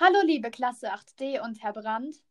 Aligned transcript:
Hallo 0.00 0.20
liebe 0.24 0.52
Klasse 0.52 0.92
8d 0.92 1.40
und 1.40 1.60
Herr 1.60 1.72
Brandt. 1.72 2.22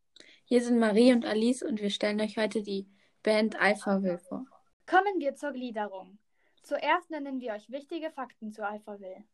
Hier 0.45 0.61
sind 0.61 0.79
Marie 0.79 1.11
und 1.11 1.25
Alice 1.25 1.63
und 1.63 1.81
wir 1.81 1.89
stellen 1.89 2.21
euch 2.21 2.37
heute 2.37 2.63
die 2.63 2.87
Band 3.23 3.59
Alphaville 3.59 4.19
vor. 4.19 4.45
Kommen 4.85 5.19
wir 5.19 5.35
zur 5.35 5.51
Gliederung. 5.51 6.17
Zuerst 6.63 7.09
nennen 7.09 7.41
wir 7.41 7.51
euch 7.51 7.69
wichtige 7.69 8.09
Fakten 8.09 8.53
zu 8.53 8.65
Alphaville. 8.65 9.25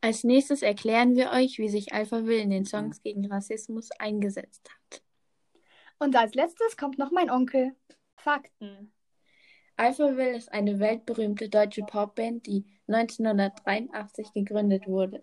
Als 0.00 0.24
nächstes 0.24 0.62
erklären 0.62 1.14
wir 1.14 1.30
euch, 1.30 1.58
wie 1.58 1.68
sich 1.68 1.92
Alphaville 1.92 2.40
in 2.40 2.50
den 2.50 2.64
Songs 2.64 3.00
gegen 3.00 3.30
Rassismus 3.30 3.90
eingesetzt 4.00 4.68
hat. 4.68 5.02
Und 6.00 6.16
als 6.16 6.34
letztes 6.34 6.76
kommt 6.76 6.98
noch 6.98 7.12
mein 7.12 7.30
Onkel. 7.30 7.76
Fakten. 8.16 8.92
Alphaville 9.76 10.36
ist 10.36 10.50
eine 10.50 10.80
weltberühmte 10.80 11.48
deutsche 11.48 11.82
Popband, 11.82 12.48
die 12.48 12.66
1983 12.88 14.32
gegründet 14.32 14.88
wurde. 14.88 15.22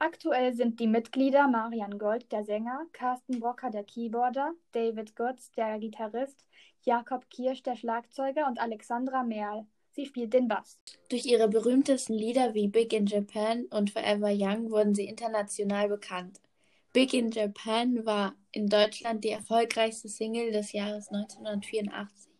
Aktuell 0.00 0.54
sind 0.54 0.78
die 0.78 0.86
Mitglieder 0.86 1.48
Marian 1.48 1.98
Gold, 1.98 2.30
der 2.30 2.44
Sänger, 2.44 2.86
Carsten 2.92 3.40
Brocker, 3.40 3.70
der 3.70 3.82
Keyboarder, 3.82 4.52
David 4.70 5.16
Götz, 5.16 5.50
der 5.52 5.76
Gitarrist, 5.80 6.44
Jakob 6.84 7.28
Kirsch, 7.30 7.64
der 7.64 7.74
Schlagzeuger 7.74 8.46
und 8.46 8.60
Alexandra 8.60 9.24
Merl. 9.24 9.66
Sie 9.90 10.06
spielt 10.06 10.34
den 10.34 10.46
Bass. 10.46 10.78
Durch 11.08 11.26
ihre 11.26 11.48
berühmtesten 11.48 12.14
Lieder 12.14 12.54
wie 12.54 12.68
Big 12.68 12.92
in 12.92 13.06
Japan 13.06 13.64
und 13.70 13.90
Forever 13.90 14.30
Young 14.32 14.70
wurden 14.70 14.94
sie 14.94 15.06
international 15.06 15.88
bekannt. 15.88 16.40
Big 16.92 17.12
in 17.12 17.32
Japan 17.32 18.06
war 18.06 18.36
in 18.52 18.68
Deutschland 18.68 19.24
die 19.24 19.30
erfolgreichste 19.30 20.08
Single 20.08 20.52
des 20.52 20.70
Jahres 20.70 21.08
1984. 21.08 22.30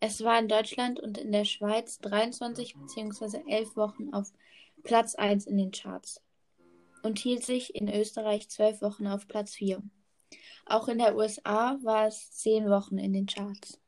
Es 0.00 0.22
war 0.22 0.38
in 0.38 0.48
Deutschland 0.48 1.00
und 1.00 1.16
in 1.16 1.32
der 1.32 1.46
Schweiz 1.46 1.98
23 2.00 2.76
bzw. 2.76 3.40
11 3.48 3.76
Wochen 3.76 4.12
auf 4.12 4.30
Platz 4.82 5.14
1 5.14 5.46
in 5.46 5.56
den 5.56 5.70
Charts 5.70 6.20
und 7.02 7.18
hielt 7.18 7.44
sich 7.44 7.74
in 7.74 7.88
Österreich 7.88 8.48
zwölf 8.48 8.82
Wochen 8.82 9.06
auf 9.06 9.28
Platz 9.28 9.54
4. 9.54 9.82
Auch 10.66 10.88
in 10.88 10.98
der 10.98 11.16
USA 11.16 11.78
war 11.82 12.06
es 12.06 12.32
zehn 12.32 12.68
Wochen 12.68 12.98
in 12.98 13.12
den 13.12 13.26
Charts. 13.26 13.80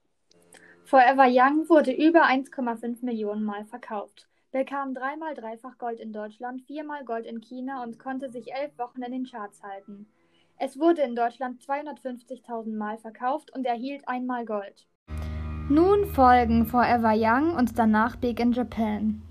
Forever 0.84 1.26
Young 1.28 1.68
wurde 1.68 1.92
über 1.92 2.24
1,5 2.24 3.04
Millionen 3.04 3.44
Mal 3.44 3.66
verkauft, 3.66 4.28
bekam 4.52 4.94
dreimal 4.94 5.34
dreifach 5.34 5.76
Gold 5.76 6.00
in 6.00 6.12
Deutschland, 6.12 6.62
viermal 6.62 7.04
Gold 7.04 7.26
in 7.26 7.40
China 7.40 7.82
und 7.82 7.98
konnte 7.98 8.30
sich 8.30 8.52
elf 8.54 8.78
Wochen 8.78 9.02
in 9.02 9.12
den 9.12 9.24
Charts 9.24 9.62
halten. 9.62 10.06
Es 10.56 10.78
wurde 10.78 11.02
in 11.02 11.14
Deutschland 11.14 11.60
250.000 11.62 12.74
Mal 12.76 12.98
verkauft 12.98 13.52
und 13.54 13.66
erhielt 13.66 14.08
einmal 14.08 14.44
Gold. 14.44 14.88
Nun 15.68 16.06
folgen 16.06 16.64
Forever 16.64 17.12
Young 17.14 17.54
und 17.54 17.78
danach 17.78 18.16
Big 18.16 18.40
in 18.40 18.52
Japan. 18.52 19.22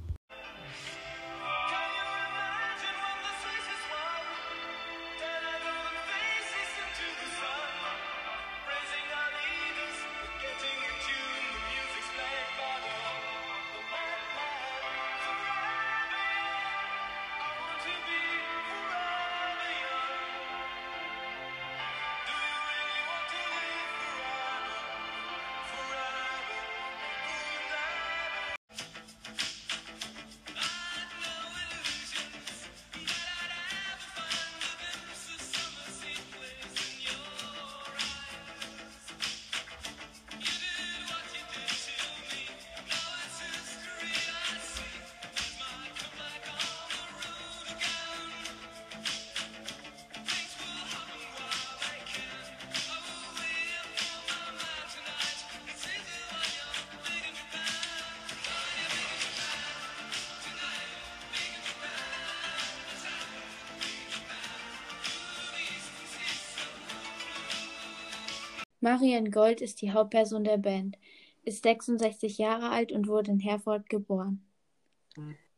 Marian 68.87 69.31
Gold 69.31 69.59
ist 69.59 69.81
die 69.81 69.91
Hauptperson 69.91 70.45
der 70.45 70.55
Band, 70.57 70.97
ist 71.43 71.63
66 71.63 72.37
Jahre 72.37 72.69
alt 72.69 72.93
und 72.93 73.09
wurde 73.09 73.31
in 73.31 73.39
Herford 73.41 73.89
geboren. 73.89 74.47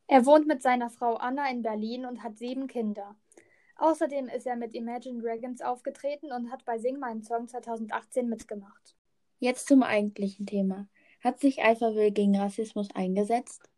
Er 0.07 0.25
wohnt 0.25 0.47
mit 0.47 0.63
seiner 0.63 0.89
Frau 0.89 1.13
Anna 1.13 1.47
in 1.51 1.61
Berlin 1.61 2.07
und 2.07 2.23
hat 2.23 2.39
sieben 2.39 2.65
Kinder. 2.65 3.15
Außerdem 3.75 4.29
ist 4.29 4.47
er 4.47 4.55
mit 4.55 4.73
Imagine 4.73 5.21
Dragons 5.21 5.61
aufgetreten 5.61 6.31
und 6.31 6.49
hat 6.49 6.65
bei 6.65 6.79
Sing 6.79 6.97
meinen 6.97 7.21
Song 7.21 7.47
2018 7.47 8.27
mitgemacht. 8.27 8.95
Jetzt 9.37 9.67
zum 9.67 9.83
eigentlichen 9.83 10.47
Thema. 10.47 10.87
Hat 11.23 11.39
sich 11.39 11.61
Alphaville 11.61 12.11
gegen 12.11 12.35
Rassismus 12.35 12.89
eingesetzt? 12.95 13.69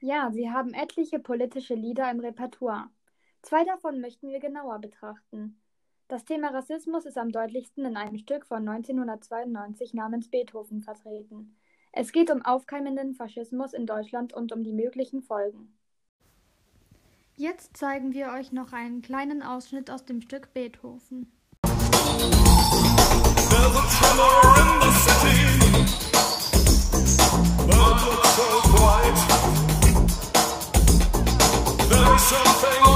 Ja, 0.00 0.30
sie 0.32 0.50
haben 0.50 0.72
etliche 0.72 1.18
politische 1.18 1.74
Lieder 1.74 2.10
im 2.10 2.20
Repertoire. 2.20 2.88
Zwei 3.42 3.62
davon 3.64 4.00
möchten 4.00 4.30
wir 4.30 4.40
genauer 4.40 4.78
betrachten. 4.78 5.60
Das 6.10 6.24
Thema 6.24 6.48
Rassismus 6.48 7.06
ist 7.06 7.16
am 7.16 7.30
deutlichsten 7.30 7.84
in 7.84 7.96
einem 7.96 8.18
Stück 8.18 8.44
von 8.44 8.68
1992 8.68 9.94
namens 9.94 10.28
Beethoven 10.28 10.82
vertreten. 10.82 11.56
Es 11.92 12.10
geht 12.10 12.32
um 12.32 12.44
aufkeimenden 12.44 13.14
Faschismus 13.14 13.72
in 13.74 13.86
Deutschland 13.86 14.32
und 14.32 14.50
um 14.50 14.64
die 14.64 14.72
möglichen 14.72 15.22
Folgen. 15.22 15.72
Jetzt 17.36 17.76
zeigen 17.76 18.12
wir 18.12 18.32
euch 18.32 18.50
noch 18.50 18.72
einen 18.72 19.02
kleinen 19.02 19.40
Ausschnitt 19.40 19.88
aus 19.88 20.04
dem 20.04 20.20
Stück 20.20 20.52
Beethoven. 20.52 21.30
There's 21.62 21.78
a 23.76 23.86
tremor 23.94 24.56
in 24.58 24.80
the 24.80 24.90
city. 25.06 25.60
so 28.36 28.60
bright. 28.74 29.14
There's 31.88 32.22
something 32.22 32.89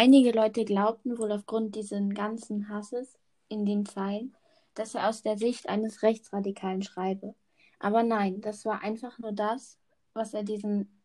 Einige 0.00 0.30
Leute 0.30 0.64
glaubten 0.64 1.18
wohl 1.18 1.32
aufgrund 1.32 1.74
dieses 1.74 2.00
ganzen 2.14 2.68
Hasses 2.68 3.18
in 3.48 3.66
den 3.66 3.84
Zeilen, 3.84 4.32
dass 4.74 4.94
er 4.94 5.08
aus 5.08 5.24
der 5.24 5.36
Sicht 5.36 5.68
eines 5.68 6.04
Rechtsradikalen 6.04 6.82
schreibe. 6.82 7.34
Aber 7.80 8.04
nein, 8.04 8.40
das 8.40 8.64
war 8.64 8.84
einfach 8.84 9.18
nur 9.18 9.32
das, 9.32 9.76
was 10.12 10.34
er 10.34 10.44
diesen 10.44 11.02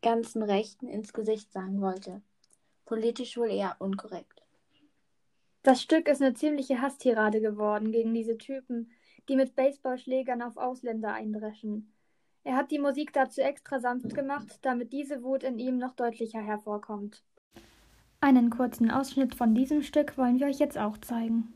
ganzen 0.00 0.44
Rechten 0.44 0.86
ins 0.86 1.12
Gesicht 1.12 1.50
sagen 1.50 1.80
wollte. 1.80 2.22
Politisch 2.84 3.36
wohl 3.36 3.50
eher 3.50 3.74
unkorrekt. 3.80 4.44
Das 5.64 5.82
Stück 5.82 6.06
ist 6.06 6.22
eine 6.22 6.34
ziemliche 6.34 6.80
Hasstirade 6.80 7.40
geworden 7.40 7.90
gegen 7.90 8.14
diese 8.14 8.38
Typen, 8.38 8.92
die 9.28 9.34
mit 9.34 9.56
Baseballschlägern 9.56 10.40
auf 10.40 10.56
Ausländer 10.56 11.12
eindreschen. 11.12 11.92
Er 12.44 12.54
hat 12.54 12.70
die 12.70 12.78
Musik 12.78 13.12
dazu 13.12 13.40
extra 13.40 13.80
sanft 13.80 14.14
gemacht, 14.14 14.60
damit 14.62 14.92
diese 14.92 15.24
Wut 15.24 15.42
in 15.42 15.58
ihm 15.58 15.78
noch 15.78 15.96
deutlicher 15.96 16.42
hervorkommt. 16.42 17.24
Einen 18.26 18.50
kurzen 18.50 18.90
Ausschnitt 18.90 19.36
von 19.36 19.54
diesem 19.54 19.84
Stück 19.84 20.18
wollen 20.18 20.40
wir 20.40 20.48
euch 20.48 20.58
jetzt 20.58 20.76
auch 20.76 20.98
zeigen. 20.98 21.54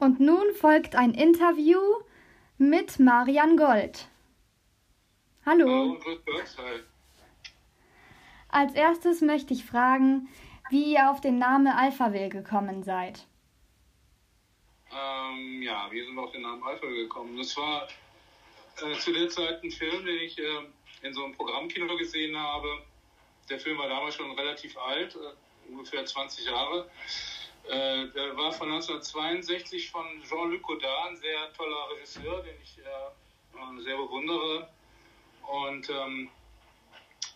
Und 0.00 0.18
nun 0.18 0.42
folgt 0.56 0.96
ein 0.96 1.14
Interview 1.14 1.78
mit 2.58 2.98
Marian 2.98 3.56
Gold. 3.56 4.08
Hallo. 5.46 5.68
Hallo, 5.68 5.98
grüß 6.00 6.56
Gott. 6.56 6.99
Als 8.52 8.74
erstes 8.74 9.20
möchte 9.20 9.54
ich 9.54 9.64
fragen, 9.64 10.28
wie 10.70 10.94
ihr 10.94 11.10
auf 11.10 11.20
den 11.20 11.38
Namen 11.38 11.68
Alphaville 11.68 12.28
gekommen 12.28 12.82
seid. 12.82 13.26
Ähm, 14.92 15.62
ja, 15.62 15.88
wir 15.90 16.04
sind 16.04 16.18
auf 16.18 16.32
den 16.32 16.42
Namen 16.42 16.62
Alphaville 16.62 17.02
gekommen. 17.02 17.36
Das 17.36 17.56
war 17.56 17.86
äh, 18.82 18.98
zu 18.98 19.12
der 19.12 19.28
Zeit 19.28 19.62
ein 19.62 19.70
Film, 19.70 20.04
den 20.04 20.18
ich 20.18 20.38
äh, 20.38 20.66
in 21.02 21.14
so 21.14 21.24
einem 21.24 21.34
Programmkino 21.34 21.96
gesehen 21.96 22.36
habe. 22.36 22.82
Der 23.48 23.60
Film 23.60 23.78
war 23.78 23.88
damals 23.88 24.16
schon 24.16 24.30
relativ 24.32 24.76
alt, 24.78 25.14
äh, 25.14 25.70
ungefähr 25.70 26.04
20 26.04 26.46
Jahre. 26.46 26.90
Äh, 27.68 28.08
der 28.08 28.36
war 28.36 28.50
von 28.52 28.70
1962 28.72 29.90
von 29.90 30.06
Jean-Luc 30.28 30.62
Godard, 30.62 31.10
ein 31.10 31.16
sehr 31.16 31.52
toller 31.52 31.90
Regisseur, 31.94 32.42
den 32.42 32.56
ich 32.62 32.78
äh, 32.78 33.82
sehr 33.82 33.96
bewundere. 33.96 34.68
Und 35.46 35.88
ähm, 35.90 36.30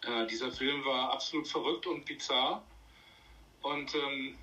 äh, 0.06 0.26
dieser 0.26 0.50
Film 0.52 0.84
war 0.84 1.12
absolut 1.12 1.48
verrückt 1.48 1.86
und 1.86 2.04
bizarr. 2.04 2.62
Und 3.62 3.94
ähm, 3.94 4.36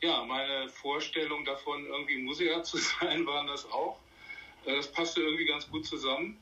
ja, 0.00 0.24
meine 0.24 0.68
Vorstellung 0.68 1.44
davon, 1.44 1.86
irgendwie 1.86 2.18
Musiker 2.18 2.62
zu 2.64 2.78
sein, 2.78 3.26
waren 3.26 3.46
das 3.46 3.70
auch. 3.70 3.98
Äh, 4.64 4.76
das 4.76 4.90
passte 4.90 5.20
irgendwie 5.20 5.46
ganz 5.46 5.70
gut 5.70 5.86
zusammen. 5.86 6.40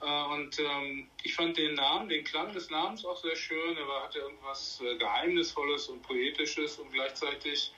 Äh, 0.00 0.24
und 0.34 0.58
ähm, 0.58 1.08
ich 1.22 1.34
fand 1.34 1.56
den 1.56 1.74
Namen, 1.74 2.08
den 2.08 2.24
Klang 2.24 2.52
des 2.52 2.70
Namens 2.70 3.04
auch 3.04 3.16
sehr 3.16 3.36
schön. 3.36 3.76
Er 3.76 4.02
hatte 4.02 4.18
irgendwas 4.20 4.80
äh, 4.80 4.96
Geheimnisvolles 4.96 5.88
und 5.88 6.02
Poetisches 6.02 6.78
und 6.78 6.92
gleichzeitig 6.92 7.72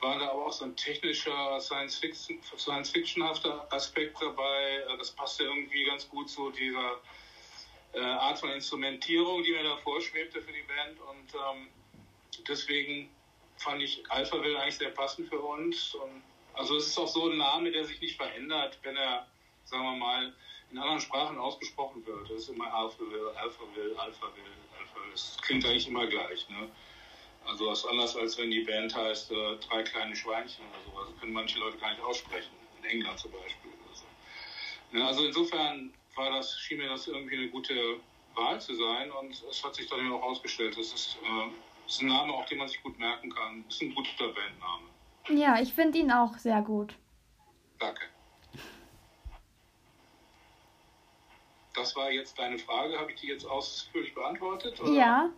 war 0.00 0.18
da 0.18 0.30
aber 0.30 0.46
auch 0.46 0.52
so 0.52 0.64
ein 0.64 0.76
technischer, 0.76 1.60
Science-Fiction-hafter 1.60 2.56
Science 2.56 3.72
Aspekt 3.72 4.22
dabei. 4.22 4.84
Das 4.96 5.10
passte 5.10 5.44
irgendwie 5.44 5.84
ganz 5.84 6.08
gut 6.08 6.30
zu 6.30 6.50
dieser 6.50 7.00
äh, 7.92 8.00
Art 8.00 8.38
von 8.38 8.50
Instrumentierung, 8.50 9.42
die 9.42 9.52
mir 9.52 9.62
da 9.62 9.76
vorschwebte 9.78 10.42
für 10.42 10.52
die 10.52 10.62
Band. 10.62 11.00
Und 11.00 11.34
ähm, 11.34 11.68
deswegen 12.46 13.10
fand 13.56 13.82
ich 13.82 14.02
Alphaville 14.10 14.58
eigentlich 14.58 14.76
sehr 14.76 14.90
passend 14.90 15.28
für 15.28 15.40
uns. 15.40 15.94
Und, 15.94 16.22
also 16.54 16.76
es 16.76 16.86
ist 16.86 16.98
auch 16.98 17.08
so 17.08 17.30
ein 17.30 17.38
Name, 17.38 17.70
der 17.70 17.84
sich 17.84 18.00
nicht 18.00 18.16
verändert, 18.16 18.78
wenn 18.82 18.96
er, 18.96 19.26
sagen 19.64 19.84
wir 19.84 19.96
mal, 19.96 20.32
in 20.70 20.78
anderen 20.78 21.00
Sprachen 21.00 21.38
ausgesprochen 21.38 22.04
wird. 22.06 22.30
Das 22.30 22.42
ist 22.42 22.48
immer 22.48 22.72
Alphaville, 22.72 23.30
Alphaville, 23.36 23.98
Alphaville, 23.98 24.44
Alphaville. 24.78 25.12
Das 25.12 25.38
klingt 25.42 25.64
eigentlich 25.64 25.88
immer 25.88 26.06
gleich. 26.06 26.48
Ne? 26.50 26.68
Also 27.46 27.66
was 27.66 27.86
anders 27.86 28.14
als 28.16 28.36
wenn 28.36 28.50
die 28.50 28.60
Band 28.60 28.94
heißt 28.94 29.30
äh, 29.30 29.56
drei 29.56 29.82
kleine 29.82 30.14
Schweinchen 30.14 30.64
oder 30.66 30.84
sowas. 30.84 31.08
Das 31.10 31.20
können 31.20 31.32
manche 31.32 31.58
Leute 31.58 31.78
gar 31.78 31.90
nicht 31.90 32.02
aussprechen. 32.02 32.52
In 32.78 32.84
England 32.84 33.18
zum 33.18 33.32
Beispiel. 33.32 33.72
So. 33.94 34.98
Ja, 34.98 35.06
also 35.06 35.24
insofern 35.24 35.92
war 36.18 36.30
das, 36.30 36.58
schien 36.58 36.78
mir 36.78 36.88
das 36.88 37.06
irgendwie 37.06 37.36
eine 37.36 37.48
gute 37.48 38.00
Wahl 38.34 38.60
zu 38.60 38.74
sein 38.74 39.10
und 39.12 39.42
es 39.50 39.64
hat 39.64 39.74
sich 39.74 39.88
dann 39.88 40.04
ja 40.04 40.12
auch 40.12 40.22
ausgestellt. 40.22 40.76
Das 40.76 40.92
ist, 40.92 41.16
äh, 41.22 41.50
das 41.86 41.94
ist 41.94 42.02
ein 42.02 42.08
Name, 42.08 42.32
auch 42.32 42.44
den 42.46 42.58
man 42.58 42.68
sich 42.68 42.82
gut 42.82 42.98
merken 42.98 43.30
kann. 43.30 43.64
Das 43.64 43.76
ist 43.76 43.82
ein 43.82 43.94
guter 43.94 44.28
Bandname. 44.28 44.88
Ja, 45.30 45.60
ich 45.60 45.72
finde 45.72 45.98
ihn 45.98 46.10
auch 46.10 46.36
sehr 46.36 46.60
gut. 46.62 46.94
Danke. 47.78 48.02
Das 51.74 51.94
war 51.94 52.10
jetzt 52.10 52.36
deine 52.38 52.58
Frage. 52.58 52.98
Habe 52.98 53.12
ich 53.12 53.20
die 53.20 53.28
jetzt 53.28 53.44
ausführlich 53.44 54.14
beantwortet? 54.14 54.80
Oder? 54.80 54.90
Ja. 54.90 55.30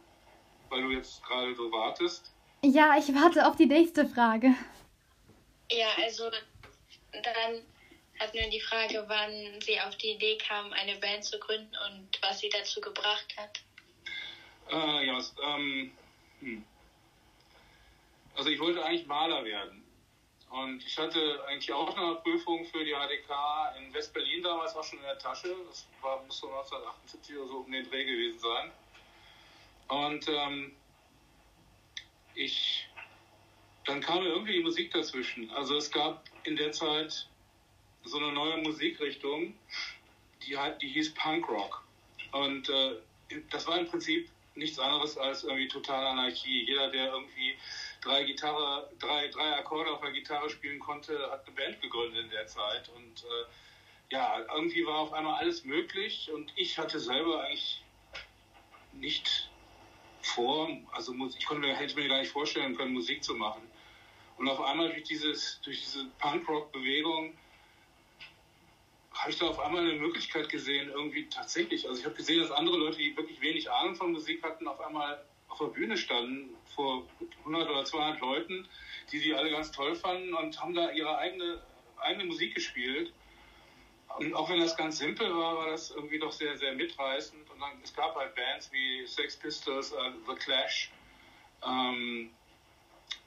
Weil 0.70 0.82
du 0.82 0.90
jetzt 0.90 1.22
gerade 1.24 1.54
so 1.54 1.70
wartest. 1.70 2.32
Ja, 2.62 2.96
ich 2.96 3.14
warte 3.14 3.46
auf 3.46 3.56
die 3.56 3.66
nächste 3.66 4.06
Frage. 4.06 4.54
Ja, 5.70 5.88
also 6.02 6.30
dann 7.12 7.62
hat 8.20 8.34
nur 8.34 8.44
die 8.50 8.60
Frage, 8.60 9.02
wann 9.08 9.60
sie 9.62 9.80
auf 9.80 9.96
die 9.96 10.12
Idee 10.12 10.36
kam, 10.36 10.72
eine 10.74 10.96
Band 10.96 11.24
zu 11.24 11.38
gründen 11.38 11.74
und 11.88 12.10
was 12.20 12.40
sie 12.40 12.50
dazu 12.50 12.80
gebracht 12.80 13.34
hat. 13.36 13.60
Äh, 14.70 15.06
ja, 15.06 15.18
ähm, 15.42 15.90
hm. 16.40 16.64
also 18.36 18.50
ich 18.50 18.60
wollte 18.60 18.84
eigentlich 18.84 19.06
Maler 19.06 19.44
werden. 19.44 19.82
Und 20.50 20.84
ich 20.84 20.98
hatte 20.98 21.44
eigentlich 21.46 21.72
auch 21.72 21.96
eine 21.96 22.16
Prüfung 22.16 22.64
für 22.66 22.84
die 22.84 22.92
HDK 22.92 23.74
in 23.78 23.94
West-Berlin 23.94 24.42
damals 24.42 24.74
auch 24.74 24.84
schon 24.84 24.98
in 24.98 25.04
der 25.04 25.18
Tasche. 25.18 25.54
Das 25.68 25.86
war, 26.02 26.22
muss 26.24 26.38
so 26.38 26.48
1978 26.48 27.36
oder 27.36 27.48
so 27.48 27.56
um 27.58 27.70
den 27.70 27.88
Dreh 27.88 28.04
gewesen 28.04 28.38
sein. 28.38 28.72
Und 29.86 30.28
ähm, 30.28 30.76
ich, 32.34 32.88
dann 33.86 34.00
kam 34.00 34.26
irgendwie 34.26 34.54
die 34.54 34.62
Musik 34.62 34.92
dazwischen. 34.92 35.50
Also 35.52 35.76
es 35.76 35.90
gab 35.90 36.24
in 36.42 36.56
der 36.56 36.72
Zeit 36.72 37.29
so 38.04 38.18
eine 38.18 38.32
neue 38.32 38.58
Musikrichtung, 38.58 39.54
die, 40.42 40.56
die 40.80 40.88
hieß 40.88 41.14
Punkrock. 41.14 41.84
Und 42.32 42.68
äh, 42.68 42.96
das 43.50 43.66
war 43.66 43.78
im 43.78 43.88
Prinzip 43.88 44.28
nichts 44.54 44.78
anderes 44.78 45.16
als 45.16 45.44
irgendwie 45.44 45.68
totale 45.68 46.08
Anarchie. 46.08 46.64
Jeder, 46.64 46.90
der 46.90 47.12
irgendwie 47.12 47.56
drei 48.00 48.24
Gitarre, 48.24 48.90
drei, 48.98 49.28
drei 49.28 49.56
Akkorde 49.56 49.92
auf 49.92 50.00
der 50.00 50.12
Gitarre 50.12 50.50
spielen 50.50 50.78
konnte, 50.78 51.30
hat 51.30 51.46
eine 51.46 51.54
Band 51.54 51.80
gegründet 51.80 52.24
in 52.24 52.30
der 52.30 52.46
Zeit. 52.46 52.88
Und 52.90 53.24
äh, 53.24 54.12
ja, 54.12 54.40
irgendwie 54.54 54.84
war 54.86 54.98
auf 54.98 55.12
einmal 55.12 55.38
alles 55.38 55.64
möglich 55.64 56.30
und 56.32 56.52
ich 56.56 56.78
hatte 56.78 56.98
selber 56.98 57.44
eigentlich 57.44 57.82
nicht 58.92 59.50
vor, 60.22 60.68
also 60.92 61.14
ich 61.38 61.46
konnte 61.46 61.66
mir, 61.66 61.74
hätte 61.74 61.94
mir 61.94 62.08
gar 62.08 62.18
nicht 62.18 62.32
vorstellen 62.32 62.76
können, 62.76 62.92
Musik 62.92 63.22
zu 63.22 63.34
machen. 63.34 63.62
Und 64.36 64.48
auf 64.48 64.60
einmal 64.60 64.88
durch 64.90 65.04
dieses, 65.04 65.60
durch 65.62 65.80
diese 65.80 66.06
Punkrock-Bewegung 66.18 67.34
habe 69.20 69.30
ich 69.30 69.38
da 69.38 69.48
auf 69.48 69.60
einmal 69.60 69.82
eine 69.82 70.00
Möglichkeit 70.00 70.48
gesehen, 70.48 70.88
irgendwie 70.88 71.28
tatsächlich. 71.28 71.86
Also 71.86 72.00
ich 72.00 72.06
habe 72.06 72.16
gesehen, 72.16 72.40
dass 72.40 72.50
andere 72.50 72.78
Leute, 72.78 72.96
die 72.96 73.14
wirklich 73.14 73.38
wenig 73.42 73.70
Ahnung 73.70 73.94
von 73.94 74.12
Musik 74.12 74.42
hatten, 74.42 74.66
auf 74.66 74.80
einmal 74.80 75.22
auf 75.48 75.58
der 75.58 75.66
Bühne 75.66 75.98
standen 75.98 76.56
vor 76.74 77.06
100 77.40 77.68
oder 77.68 77.84
200 77.84 78.20
Leuten, 78.20 78.66
die 79.12 79.18
sie 79.18 79.34
alle 79.34 79.50
ganz 79.50 79.72
toll 79.72 79.94
fanden 79.94 80.32
und 80.32 80.58
haben 80.58 80.74
da 80.74 80.90
ihre 80.92 81.18
eigene, 81.18 81.60
eigene 81.98 82.24
Musik 82.24 82.54
gespielt. 82.54 83.12
Und 84.18 84.32
auch 84.34 84.48
wenn 84.48 84.58
das 84.58 84.74
ganz 84.76 84.96
simpel 84.98 85.30
war, 85.36 85.56
war 85.58 85.70
das 85.70 85.90
irgendwie 85.90 86.18
doch 86.18 86.32
sehr, 86.32 86.56
sehr 86.56 86.72
mitreißend. 86.72 87.50
Und 87.50 87.60
dann, 87.60 87.72
es 87.82 87.92
gab 87.92 88.16
halt 88.16 88.34
Bands 88.34 88.72
wie 88.72 89.06
Sex 89.06 89.36
Pistols, 89.36 89.92
uh, 89.92 90.12
The 90.26 90.34
Clash, 90.34 90.90
ähm, 91.62 92.30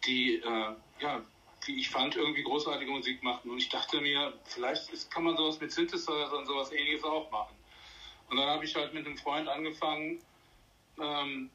die, 0.06 0.38
äh, 0.38 0.76
ja, 1.00 1.24
wie 1.68 1.80
ich 1.80 1.90
fand, 1.90 2.16
irgendwie 2.16 2.44
großartige 2.44 2.92
Musik 2.92 3.24
machten. 3.24 3.50
Und 3.50 3.58
ich 3.58 3.70
dachte 3.70 4.02
mir, 4.02 4.34
vielleicht 4.46 4.92
ist, 4.92 5.12
kann 5.12 5.24
man 5.24 5.38
sowas 5.38 5.60
mit 5.60 5.72
Synthesizer 5.72 6.38
und 6.38 6.46
sowas 6.46 6.72
ähnliches 6.72 7.04
auch 7.04 7.30
machen. 7.32 7.56
Und 8.30 8.38
dann 8.38 8.48
habe 8.48 8.66
ich 8.66 8.76
halt 8.76 8.94
mit 8.94 9.06
einem 9.06 9.18
Freund 9.18 9.48
angefangen. 9.48 10.22
Ähm, 11.00 11.50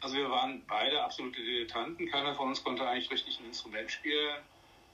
also 0.00 0.16
wir 0.16 0.30
waren 0.30 0.62
beide 0.66 1.02
absolute 1.02 1.42
Dilettanten. 1.42 2.08
Keiner 2.08 2.34
von 2.34 2.48
uns 2.48 2.62
konnte 2.62 2.86
eigentlich 2.86 3.10
richtig 3.10 3.38
ein 3.40 3.46
Instrument 3.46 3.90
spielen. 3.90 4.36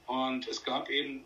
Und 0.07 0.49
es 0.49 0.65
gab 0.65 0.89
eben 0.91 1.25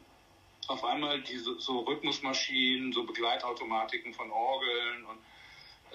auf 0.69 0.85
einmal 0.85 1.23
diese 1.23 1.59
so 1.61 1.81
Rhythmusmaschinen, 1.81 2.93
so 2.93 3.05
Begleitautomatiken 3.05 4.13
von 4.15 4.31
Orgeln 4.31 5.07
und 5.07 5.19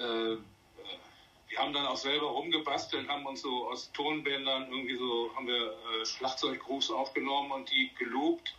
äh, 0.04 0.38
haben 1.72 1.86
dann 1.86 1.94
auch 1.94 1.98
selber 1.98 2.28
rumgebastelt, 2.28 3.08
haben 3.08 3.26
uns 3.26 3.42
so 3.42 3.70
aus 3.70 3.92
Tonbändern 3.94 4.70
irgendwie 4.70 4.96
so, 4.96 5.32
haben 5.36 5.48
wir 5.48 5.72
äh, 5.72 6.06
Schlagzeuggrooves 6.06 6.92
aufgenommen 6.92 7.52
und 7.52 7.72
die 7.72 7.92
geloopt. 7.98 8.54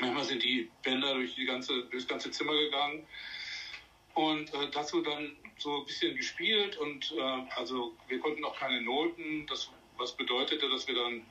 Manchmal 0.00 0.24
sind 0.24 0.42
die 0.42 0.70
Bänder 0.82 1.12
durch, 1.14 1.34
die 1.34 1.44
ganze, 1.44 1.82
durch 1.84 2.04
das 2.04 2.08
ganze 2.08 2.30
Zimmer 2.30 2.54
gegangen. 2.54 3.06
Und 4.14 4.52
äh, 4.54 4.70
dazu 4.72 5.02
dann 5.02 5.36
so 5.58 5.80
ein 5.80 5.84
bisschen 5.84 6.16
gespielt 6.16 6.78
und 6.78 7.12
äh, 7.12 7.20
also 7.56 7.94
wir 8.08 8.18
konnten 8.18 8.44
auch 8.46 8.58
keine 8.58 8.80
Noten, 8.80 9.46
das, 9.46 9.70
was 9.98 10.16
bedeutete, 10.16 10.70
dass 10.70 10.88
wir 10.88 10.94
dann, 10.94 11.26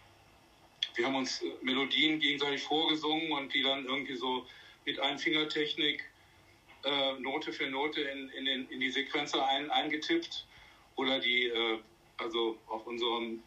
wir 0.96 1.06
haben 1.06 1.16
uns 1.16 1.42
äh, 1.42 1.52
Melodien 1.64 2.20
gegenseitig 2.20 2.62
vorgesungen 2.62 3.32
und 3.32 3.54
die 3.56 3.64
dann 3.64 3.86
irgendwie 3.86 4.16
so 4.16 4.46
mit 4.86 5.00
Einfingertechnik 5.00 6.04
äh, 6.84 7.14
Note 7.20 7.54
für 7.54 7.68
Note 7.68 8.02
in, 8.02 8.30
in, 8.30 8.46
den, 8.46 8.70
in 8.70 8.80
die 8.80 8.92
Sequenzer 8.92 9.48
ein, 9.48 9.72
eingetippt 9.72 10.46
oder 11.02 11.20
die, 11.20 11.48
äh, 11.48 11.80
also 12.18 12.58
auf 12.68 12.86
unserem 12.86 13.44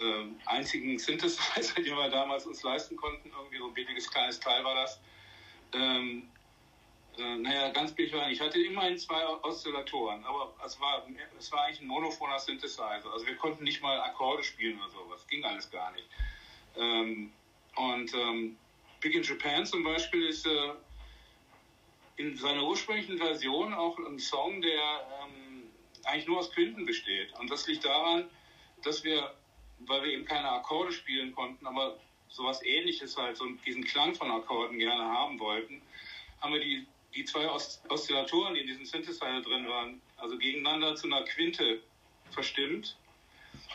äh, 0.00 0.24
einzigen 0.46 0.98
Synthesizer, 0.98 1.74
den 1.82 1.96
wir 1.96 2.08
damals 2.08 2.46
uns 2.46 2.62
leisten 2.62 2.96
konnten, 2.96 3.30
irgendwie 3.30 3.58
so 3.58 3.66
ein 3.66 3.74
billiges 3.74 4.10
kleines 4.10 4.40
Teil 4.40 4.64
war 4.64 4.74
das. 4.74 5.00
Ähm, 5.72 6.28
äh, 7.18 7.36
naja, 7.36 7.70
ganz 7.70 7.92
billig 7.92 8.12
war 8.12 8.30
Ich 8.30 8.40
hatte 8.40 8.60
immerhin 8.60 8.98
zwei 8.98 9.26
Oszillatoren, 9.42 10.24
aber 10.24 10.54
es 10.64 10.78
war, 10.80 11.06
es 11.38 11.52
war 11.52 11.64
eigentlich 11.64 11.80
ein 11.80 11.86
monophoner 11.86 12.38
Synthesizer. 12.38 13.10
Also 13.12 13.26
wir 13.26 13.36
konnten 13.36 13.64
nicht 13.64 13.82
mal 13.82 14.00
Akkorde 14.00 14.42
spielen 14.42 14.78
oder 14.78 14.90
sowas. 14.90 15.26
Ging 15.28 15.44
alles 15.44 15.70
gar 15.70 15.92
nicht. 15.92 16.08
Ähm, 16.76 17.32
und 17.76 18.14
ähm, 18.14 18.56
Big 19.00 19.14
in 19.14 19.22
Japan 19.22 19.64
zum 19.66 19.82
Beispiel 19.82 20.26
ist 20.26 20.46
äh, 20.46 20.72
in 22.16 22.36
seiner 22.36 22.64
ursprünglichen 22.64 23.18
Version 23.18 23.74
auch 23.74 23.98
ein 23.98 24.18
Song, 24.18 24.60
der 24.60 24.80
ähm, 25.22 25.55
eigentlich 26.06 26.26
nur 26.26 26.38
aus 26.38 26.52
Quinten 26.52 26.86
besteht. 26.86 27.32
Und 27.38 27.50
das 27.50 27.66
liegt 27.66 27.84
daran, 27.84 28.28
dass 28.82 29.04
wir, 29.04 29.34
weil 29.80 30.02
wir 30.04 30.12
eben 30.12 30.24
keine 30.24 30.50
Akkorde 30.50 30.92
spielen 30.92 31.34
konnten, 31.34 31.66
aber 31.66 31.98
sowas 32.28 32.62
ähnliches 32.64 33.16
halt, 33.16 33.36
so 33.36 33.46
diesen 33.66 33.84
Klang 33.84 34.14
von 34.14 34.30
Akkorden 34.30 34.78
gerne 34.78 35.04
haben 35.04 35.38
wollten, 35.38 35.82
haben 36.40 36.52
wir 36.52 36.60
die, 36.60 36.86
die 37.14 37.24
zwei 37.24 37.48
Oszillatoren, 37.48 38.54
die 38.54 38.60
in 38.60 38.66
diesem 38.66 38.84
Synthesizer 38.84 39.40
drin 39.40 39.68
waren, 39.68 40.00
also 40.16 40.36
gegeneinander 40.36 40.96
zu 40.96 41.06
einer 41.06 41.22
Quinte 41.24 41.82
verstimmt, 42.30 42.96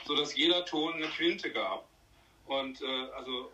sodass 0.06 0.36
jeder 0.36 0.66
Ton 0.66 0.94
eine 0.94 1.08
Quinte 1.08 1.52
gab. 1.52 1.88
Und 2.46 2.82
äh, 2.82 2.86
also, 3.16 3.52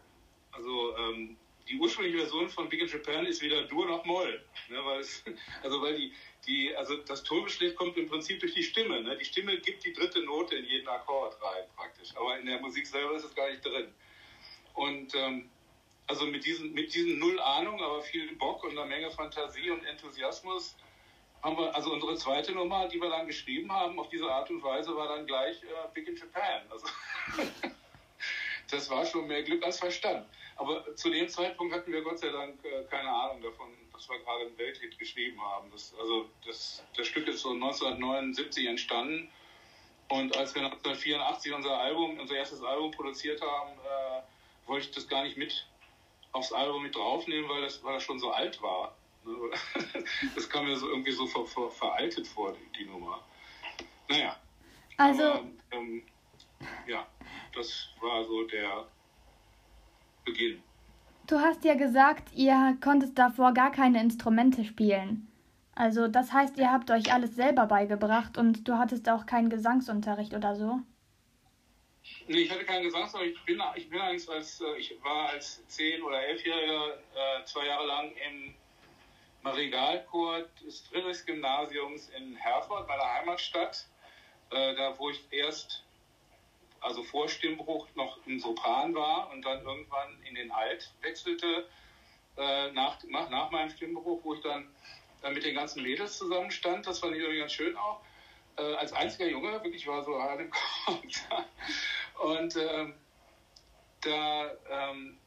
also 0.52 0.98
ähm, 0.98 1.38
die 1.70 1.78
ursprüngliche 1.78 2.20
Version 2.20 2.50
von 2.50 2.70
Big 2.70 2.82
in 2.82 2.88
Japan 2.88 3.26
ist 3.26 3.42
weder 3.42 3.64
Dur 3.64 3.86
noch 3.86 4.06
Moll. 4.06 4.44
Ne, 4.70 4.78
also 5.64 5.82
weil 5.82 5.98
die, 5.98 6.14
die, 6.48 6.76
also 6.76 6.96
das 6.98 7.24
Tongeschlecht 7.24 7.76
kommt 7.76 7.98
im 7.98 8.08
Prinzip 8.08 8.40
durch 8.40 8.54
die 8.54 8.64
Stimme. 8.64 9.02
Ne? 9.02 9.18
Die 9.18 9.26
Stimme 9.26 9.58
gibt 9.60 9.84
die 9.86 9.94
dritte 9.94 10.24
Note 10.24 10.56
in 10.56 10.66
jeden 10.66 10.88
Akkord 10.88 11.38
rein 11.42 11.66
praktisch. 11.76 12.16
Aber 12.16 12.40
in 12.40 12.46
der 12.46 12.60
Musik 12.60 12.88
selber 12.88 13.16
ist 13.16 13.26
es 13.26 13.36
gar 13.36 13.50
nicht 13.50 13.64
drin. 13.64 13.94
Und 14.74 15.14
ähm, 15.16 15.50
also 16.08 16.26
mit 16.26 16.46
diesen, 16.46 16.74
mit 16.74 16.94
diesen 16.94 17.20
null 17.20 17.40
Ahnung, 17.40 17.82
aber 17.82 18.02
viel 18.02 18.36
Bock 18.36 18.64
und 18.64 18.72
einer 18.72 18.86
Menge 18.86 19.12
Fantasie 19.12 19.70
und 19.70 19.84
Enthusiasmus 19.86 20.76
haben 21.44 21.58
wir, 21.58 21.76
also 21.76 21.92
unsere 21.94 22.16
zweite 22.16 22.54
Nummer, 22.54 22.88
die 22.88 23.00
wir 23.00 23.10
dann 23.10 23.28
geschrieben 23.28 23.72
haben, 23.72 24.00
auf 24.00 24.10
diese 24.10 24.30
Art 24.32 24.50
und 24.50 24.64
Weise, 24.64 24.96
war 24.96 25.08
dann 25.10 25.28
gleich 25.28 25.62
äh, 25.64 25.68
Big 25.94 26.08
in 26.08 26.16
Japan. 26.16 26.62
Also 26.70 26.88
das 28.70 28.90
war 28.90 29.06
schon 29.06 29.28
mehr 29.28 29.44
Glück 29.44 29.64
als 29.64 29.80
Verstand. 29.80 30.26
Aber 30.56 30.96
zu 30.96 31.10
dem 31.10 31.30
Zeitpunkt 31.30 31.74
hatten 31.74 31.92
wir 31.92 32.02
Gott 32.02 32.20
sei 32.20 32.30
Dank 32.30 32.64
äh, 32.66 32.84
keine 32.90 33.10
Ahnung 33.10 33.42
davon, 33.42 33.70
dass 33.94 34.10
wir 34.10 34.20
gerade 34.20 34.46
einen 34.46 34.58
Welthit 34.58 34.98
geschrieben 34.98 35.42
haben. 35.42 35.70
Das, 35.72 35.94
also 36.00 36.30
das, 36.46 36.84
das 36.96 37.08
Stück 37.08 37.28
ist 37.28 37.42
so 37.42 37.52
1979 37.52 38.68
entstanden. 38.68 39.30
Und 40.10 40.36
als 40.38 40.56
wir 40.56 40.64
1984 40.64 41.54
unser 41.54 41.78
Album, 41.78 42.20
unser 42.20 42.36
erstes 42.36 42.64
Album 42.64 42.92
produziert 42.92 43.42
haben, 43.42 43.72
äh, 43.72 44.68
wollte 44.68 44.88
ich 44.88 44.92
das 44.92 45.08
gar 45.08 45.24
nicht 45.24 45.38
mit 45.38 45.68
aufs 46.32 46.52
Album 46.52 46.84
mit 46.84 46.96
draufnehmen, 46.96 47.50
weil 47.50 47.62
das, 47.62 47.84
weil 47.84 47.96
das 47.96 48.04
schon 48.04 48.20
so 48.20 48.32
alt 48.32 48.62
war. 48.62 48.96
Das 50.36 50.50
kam 50.50 50.66
mir 50.66 50.78
so 50.78 50.90
irgendwie 50.90 51.12
so 51.12 51.28
ver, 51.28 51.46
ver, 51.46 51.70
veraltet 51.70 52.26
vor, 52.28 52.54
die, 52.54 52.80
die 52.80 52.86
Nummer. 52.86 53.22
Naja. 54.08 54.38
Also. 54.96 55.24
Aber, 55.24 55.44
ähm, 55.72 56.04
ja, 56.88 57.06
das 57.58 57.90
war 58.00 58.24
so 58.24 58.44
der 58.44 58.88
Beginn. 60.26 60.62
Du 61.28 61.40
hast 61.40 61.66
ja 61.66 61.76
gesagt, 61.76 62.34
ihr 62.34 62.78
konntet 62.82 63.18
davor 63.18 63.54
gar 63.54 63.72
keine 63.72 64.02
Instrumente 64.02 64.64
spielen. 64.64 65.28
Also 65.76 66.08
das 66.08 66.32
heißt, 66.32 66.58
ihr 66.58 66.72
habt 66.72 66.90
euch 66.90 67.14
alles 67.14 67.36
selber 67.36 67.66
beigebracht 67.66 68.38
und 68.38 68.68
du 68.68 68.78
hattest 68.78 69.10
auch 69.10 69.26
keinen 69.26 69.50
Gesangsunterricht 69.50 70.34
oder 70.34 70.56
so? 70.56 70.80
Nee, 72.28 72.40
ich 72.40 72.52
hatte 72.52 72.64
keinen 72.64 72.84
Gesangsunterricht. 72.84 73.38
Ich 73.38 73.46
bin, 73.46 73.62
ich 73.76 73.90
bin 73.90 74.00
als, 74.00 74.28
als 74.30 74.62
äh, 74.62 74.78
ich 74.78 74.98
war 75.04 75.30
als 75.30 75.64
10- 75.70 76.02
oder 76.02 76.18
11-Jähriger 76.18 76.94
äh, 76.94 77.44
zwei 77.44 77.66
Jahre 77.68 77.86
lang 77.86 78.12
im 78.30 78.56
Marigalchor 79.44 80.46
des 80.66 80.82
Friedrichs-Gymnasiums 80.88 82.10
in 82.18 82.36
Herford, 82.36 82.88
meiner 82.88 83.14
Heimatstadt. 83.14 83.86
Äh, 84.52 84.76
da, 84.76 84.98
wo 84.98 85.10
ich 85.10 85.22
erst, 85.32 85.84
also 86.82 87.04
vor 87.04 87.30
Stimmbruch, 87.30 87.88
noch 87.96 88.18
im 88.26 88.40
Sopran 88.40 88.94
war 88.96 89.30
und 89.32 89.44
dann 89.44 89.64
irgendwann 89.64 90.18
in 90.28 90.36
den 90.36 90.52
Alt 90.52 90.92
wechselte, 91.02 91.68
äh, 92.38 92.72
nach, 92.72 93.04
nach, 93.04 93.52
meinem 93.52 93.70
Stimmbruch, 93.70 94.22
wo 94.24 94.34
ich 94.36 94.42
dann 94.42 94.68
äh, 95.24 95.32
mit 95.32 95.44
den 95.44 95.56
ganzen 95.56 95.84
Mädels 95.84 96.18
zusammenstand. 96.18 96.86
Das 96.86 97.00
fand 97.00 97.16
ich 97.16 97.20
irgendwie 97.20 97.40
ganz 97.40 97.54
schön 97.54 97.76
auch. 97.78 98.02
Äh, 98.58 98.76
als 98.76 98.94
einziger 98.94 99.28
Junge, 99.28 99.52
wirklich 99.64 99.88
war 99.88 100.04
so 100.04 100.22
hart 100.22 100.42
im. 100.42 100.52
Und 102.20 102.56
ähm, 102.56 102.94
da, 104.02 104.52
ähm, 104.70 105.18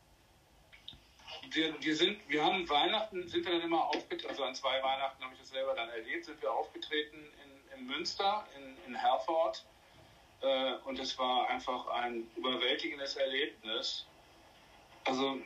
wir, 1.50 1.75
wir, 1.80 1.97
sind, 1.97 2.19
wir 2.28 2.45
haben 2.45 2.69
Weihnachten, 2.69 3.28
sind 3.28 3.45
wir 3.45 3.52
dann 3.52 3.62
immer 3.62 3.87
aufgetreten, 3.87 4.28
also 4.28 4.45
an 4.45 4.54
zwei 4.54 4.83
Weihnachten 4.83 5.23
habe 5.23 5.35
ich 5.35 5.40
das 5.40 5.50
selber 5.50 5.75
dann 5.75 5.88
erlebt, 5.88 6.25
sind 6.25 6.40
wir 6.42 6.52
aufgetreten 6.52 7.19
in, 7.45 7.78
in 7.78 7.87
Münster, 7.87 8.47
in, 8.57 8.76
in 8.87 8.95
Herford. 8.95 9.64
Äh, 10.42 10.75
und 10.85 10.99
es 10.99 11.18
war 11.18 11.49
einfach 11.49 11.87
ein 11.88 12.30
überwältigendes 12.37 13.16
Erlebnis. 13.16 14.06
Also 15.04 15.40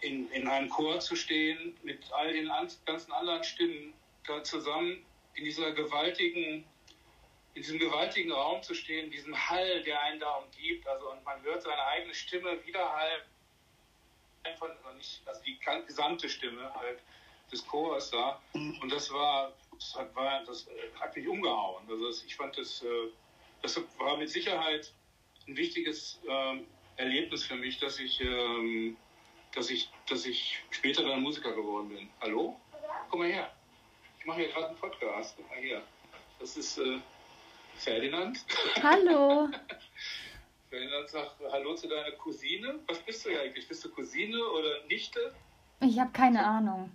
in, 0.00 0.30
in 0.30 0.46
einem 0.48 0.68
Chor 0.68 1.00
zu 1.00 1.16
stehen, 1.16 1.76
mit 1.82 2.12
all 2.12 2.32
den 2.32 2.50
ganzen 2.84 3.12
anderen 3.12 3.42
Stimmen 3.44 3.94
da 4.26 4.42
zusammen 4.42 5.04
in 5.34 5.44
dieser 5.44 5.72
gewaltigen, 5.72 6.64
in 7.54 7.62
diesem 7.62 7.78
gewaltigen 7.78 8.32
Raum 8.32 8.62
zu 8.62 8.74
stehen, 8.74 9.10
diesem 9.10 9.36
Hall, 9.48 9.82
der 9.82 10.00
einen 10.02 10.20
da 10.20 10.36
umgibt, 10.36 10.86
also 10.86 11.10
und 11.10 11.24
man 11.24 11.42
hört 11.42 11.62
seine 11.62 11.82
eigene 11.86 12.14
Stimme 12.14 12.64
widerhallen 12.66 13.22
von, 14.58 14.70
nicht, 14.96 15.22
also 15.26 15.42
die 15.42 15.58
gesamte 15.86 16.28
Stimme 16.28 16.72
halt 16.74 17.00
des 17.50 17.66
Chors 17.66 18.10
da. 18.10 18.40
Und 18.52 18.90
das 18.90 19.12
war, 19.12 19.52
das 19.72 19.94
hat, 19.96 20.14
war, 20.14 20.44
das 20.44 20.66
hat 20.98 21.16
mich 21.16 21.26
umgehauen. 21.26 21.84
Also 21.88 22.24
ich 22.24 22.36
fand 22.36 22.56
das, 22.56 22.82
äh, 22.82 23.08
das 23.62 23.80
war 23.98 24.16
mit 24.16 24.30
Sicherheit 24.30 24.92
ein 25.46 25.56
wichtiges 25.56 26.20
ähm, 26.28 26.66
Erlebnis 26.96 27.44
für 27.44 27.56
mich, 27.56 27.78
dass 27.78 27.98
ich 27.98 28.20
ähm, 28.20 28.96
dass 29.56 29.70
ich, 29.70 29.90
dass 30.08 30.26
ich 30.26 30.62
später 30.70 31.02
dann 31.02 31.22
Musiker 31.22 31.52
geworden 31.52 31.88
bin. 31.88 32.08
Hallo? 32.20 32.60
Komm 33.08 33.20
mal 33.20 33.28
her. 33.28 33.50
Ich 34.20 34.26
mache 34.26 34.40
hier 34.40 34.48
gerade 34.48 34.68
einen 34.68 34.76
Podcast. 34.76 35.34
Guck 35.36 35.48
mal 35.48 35.58
her. 35.58 35.82
Das 36.38 36.56
ist 36.56 36.78
äh, 36.78 36.98
Ferdinand. 37.76 38.44
Hallo. 38.82 39.48
Ferdinand 40.70 41.08
sagt 41.08 41.36
Hallo 41.50 41.74
zu 41.74 41.88
deiner 41.88 42.12
Cousine. 42.12 42.78
Was 42.86 42.98
bist 42.98 43.24
du 43.24 43.30
eigentlich? 43.30 43.66
Bist 43.66 43.84
du 43.84 43.90
Cousine 43.90 44.38
oder 44.38 44.84
Nichte? 44.88 45.34
Ich 45.80 45.98
habe 45.98 46.12
keine 46.12 46.44
Ahnung. 46.44 46.90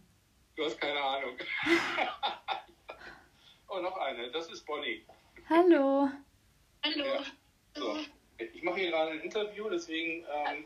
Du 0.56 0.64
hast 0.64 0.80
keine 0.80 1.02
Ahnung. 1.02 1.36
oh, 3.70 3.80
noch 3.80 3.98
eine. 3.98 4.30
Das 4.30 4.52
ist 4.52 4.66
Bonnie. 4.68 5.04
Hallo. 5.50 6.10
Hallo. 6.84 7.06
Ja. 7.06 7.24
So. 7.76 7.98
Ich 8.40 8.64
mache 8.64 8.80
hier 8.80 8.90
gerade 8.90 9.12
ein 9.12 9.20
Interview, 9.22 9.70
deswegen 9.70 10.26
ähm, 10.34 10.66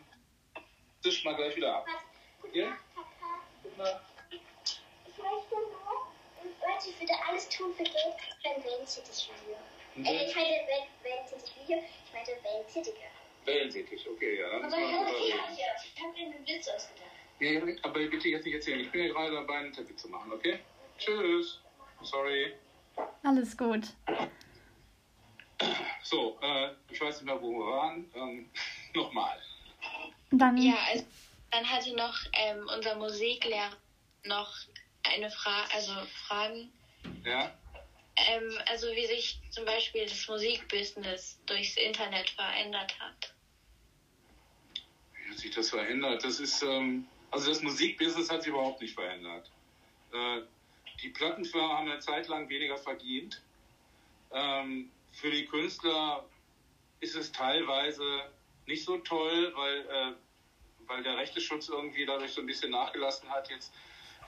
Tisch 1.04 1.24
mal 1.26 1.36
gleich 1.36 1.56
wieder 1.56 1.76
ab. 1.76 1.88
Ja? 2.54 2.78
Ich 3.62 3.78
möchte 3.78 5.56
nur, 5.56 6.08
Leute, 6.42 6.90
ich 6.90 7.00
würde 7.00 7.14
alles 7.28 7.50
tun 7.50 7.74
für 7.74 7.84
Geld 7.84 8.16
für 8.42 8.50
ein 8.50 8.64
Wellensittich-Video. 8.64 9.58
Äh, 9.98 10.26
ich 10.26 10.36
meine 10.36 10.62
Wellensittich-Video, 11.04 11.84
ich 12.06 12.14
meinte 12.14 12.32
Wellensittiche. 12.44 13.08
Wellensittich, 13.44 14.10
okay, 14.10 14.40
ja. 14.40 14.50
Dann 14.52 14.66
Aber 14.66 14.78
wir 14.78 14.86
ich 14.86 14.92
drüber 14.92 15.20
reden. 15.20 15.40
habe 16.00 16.14
mir 16.14 16.36
einen 16.36 16.48
Witz 16.48 16.68
ausgedacht. 16.70 17.12
Ja, 17.40 17.62
aber 17.84 18.00
bitte 18.08 18.30
jetzt 18.30 18.46
nicht 18.46 18.56
erzählen. 18.56 18.80
Ich 18.80 18.90
bin 18.92 19.06
ja 19.06 19.14
gerade 19.14 19.34
dabei, 19.34 19.58
ein 19.58 19.66
Interview 19.66 19.96
zu 19.96 20.08
machen, 20.08 20.32
okay? 20.32 20.60
Tschüss. 20.98 21.60
Sorry. 22.02 22.54
Alles 23.24 23.58
gut. 23.58 23.84
So, 26.06 26.38
äh, 26.42 26.70
ich 26.92 27.02
weiß 27.02 27.16
nicht 27.22 27.26
mehr, 27.26 27.42
wo 27.42 27.50
wir 27.52 27.66
waren. 27.66 28.08
Ähm, 28.14 28.50
Nochmal. 28.94 29.42
Dann 30.32 30.58
Ja, 30.58 30.76
also 30.92 31.04
dann 31.52 31.68
hatte 31.70 31.96
noch 31.96 32.16
ähm, 32.34 32.70
unser 32.76 32.96
Musiklehrer 32.96 33.76
noch 34.24 34.54
eine 35.04 35.30
Frage, 35.32 35.72
also 35.74 35.92
Fragen, 36.28 36.72
Ja? 37.24 37.52
ähm, 38.18 38.60
also 38.68 38.88
wie 38.94 39.06
sich 39.06 39.40
zum 39.50 39.66
Beispiel 39.66 40.06
das 40.06 40.28
Musikbusiness 40.28 41.40
durchs 41.46 41.76
Internet 41.78 42.30
verändert 42.32 42.98
hat. 43.00 43.34
Wie 45.14 45.30
hat 45.32 45.38
sich 45.40 45.52
das 45.52 45.70
verändert? 45.70 46.24
Das 46.24 46.40
ist, 46.40 46.62
ähm, 46.62 47.08
also 47.32 47.50
das 47.50 47.62
Musikbusiness 47.62 48.30
hat 48.30 48.44
sich 48.44 48.52
überhaupt 48.52 48.82
nicht 48.82 48.94
verändert. 48.94 49.50
Äh, 50.12 50.42
die 51.02 51.10
Plattenfirmen 51.10 51.72
haben 51.72 51.90
eine 51.90 52.00
Zeit 52.00 52.28
lang 52.28 52.48
weniger 52.50 52.78
verdient. 52.78 53.42
Ähm, 54.32 54.92
für 55.16 55.32
die 55.32 55.46
Künstler 55.46 56.26
ist 57.00 57.16
es 57.16 57.32
teilweise 57.32 58.04
nicht 58.68 58.84
so 58.84 58.98
toll, 58.98 59.54
weil, 59.56 59.80
äh, 59.80 60.14
weil 60.88 61.04
der 61.04 61.18
Rechteschutz 61.18 61.70
irgendwie 61.70 62.06
dadurch 62.06 62.32
so 62.32 62.42
ein 62.42 62.48
bisschen 62.48 62.72
nachgelassen 62.72 63.30
hat 63.30 63.50
jetzt, 63.50 63.74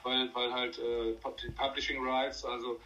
weil, 0.02 0.34
weil 0.34 0.52
halt 0.52 0.78
äh, 0.78 1.12
Publishing 1.56 2.02
Rights, 2.02 2.44
also 2.44 2.80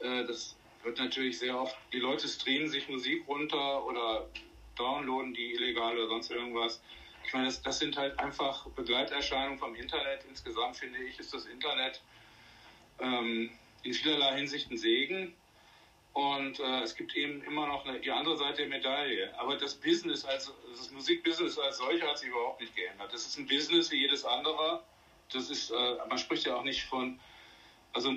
äh, 0.00 0.24
das 0.24 0.56
wird 0.82 0.98
natürlich 0.98 1.38
sehr 1.38 1.58
oft, 1.58 1.76
die 1.92 2.00
Leute 2.00 2.26
streamen 2.26 2.68
sich 2.68 2.88
Musik 2.88 3.26
runter 3.28 3.84
oder 3.86 4.28
downloaden 4.76 5.32
die 5.32 5.54
illegal 5.54 5.96
oder 5.96 6.08
sonst 6.08 6.30
irgendwas. 6.30 6.82
Ich 7.24 7.32
meine, 7.32 7.46
das, 7.46 7.62
das 7.62 7.78
sind 7.78 7.96
halt 7.96 8.18
einfach 8.18 8.66
Begleiterscheinungen 8.70 9.58
vom 9.58 9.74
Internet. 9.76 10.24
Insgesamt 10.28 10.76
finde 10.76 10.98
ich, 11.04 11.18
ist 11.18 11.32
das 11.32 11.46
Internet 11.46 12.02
ähm, 12.98 13.50
in 13.82 13.94
vielerlei 13.94 14.36
Hinsicht 14.36 14.70
ein 14.70 14.76
Segen. 14.76 15.34
Und 16.14 16.60
äh, 16.60 16.82
es 16.82 16.94
gibt 16.94 17.16
eben 17.16 17.42
immer 17.42 17.66
noch 17.66 17.84
eine, 17.84 17.98
die 17.98 18.10
andere 18.10 18.36
Seite 18.36 18.58
der 18.58 18.68
Medaille. 18.68 19.36
Aber 19.36 19.56
das 19.56 19.74
Business, 19.74 20.24
als, 20.24 20.52
das 20.70 20.92
Musikbusiness 20.92 21.58
als 21.58 21.78
solcher 21.78 22.08
hat 22.08 22.18
sich 22.18 22.28
überhaupt 22.28 22.60
nicht 22.60 22.74
geändert. 22.76 23.12
Das 23.12 23.26
ist 23.26 23.36
ein 23.36 23.48
Business 23.48 23.90
wie 23.90 23.96
jedes 23.96 24.24
andere. 24.24 24.84
Das 25.32 25.50
ist, 25.50 25.70
äh, 25.70 25.96
man 26.08 26.16
spricht 26.18 26.46
ja 26.46 26.54
auch 26.54 26.62
nicht 26.62 26.84
von, 26.84 27.18
also 27.92 28.14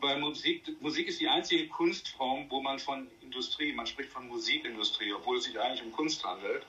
bei 0.00 0.16
Musik, 0.18 0.80
Musik 0.80 1.08
ist 1.08 1.20
die 1.20 1.26
einzige 1.26 1.66
Kunstform, 1.66 2.48
wo 2.48 2.60
man 2.60 2.78
von 2.78 3.10
Industrie, 3.22 3.72
man 3.72 3.88
spricht 3.88 4.10
von 4.10 4.28
Musikindustrie, 4.28 5.12
obwohl 5.12 5.38
es 5.38 5.44
sich 5.44 5.58
eigentlich 5.58 5.82
um 5.82 5.90
Kunst 5.90 6.24
handelt. 6.24 6.64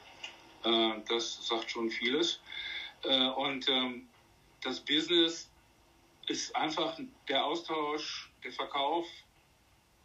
Äh, 0.63 0.93
das 1.07 1.47
sagt 1.47 1.69
schon 1.69 1.91
vieles. 1.91 2.39
Äh, 3.03 3.27
und 3.27 3.69
ähm, 3.69 4.07
das 4.61 4.79
Business 4.79 5.51
ist 6.25 6.55
einfach 6.55 6.97
der 7.27 7.45
Austausch, 7.45 8.31
der 8.43 8.53
Verkauf 8.53 9.05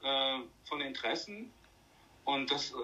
äh, 0.03 0.39
von 0.65 0.81
Interessen 0.81 1.51
und 2.25 2.51
das, 2.51 2.75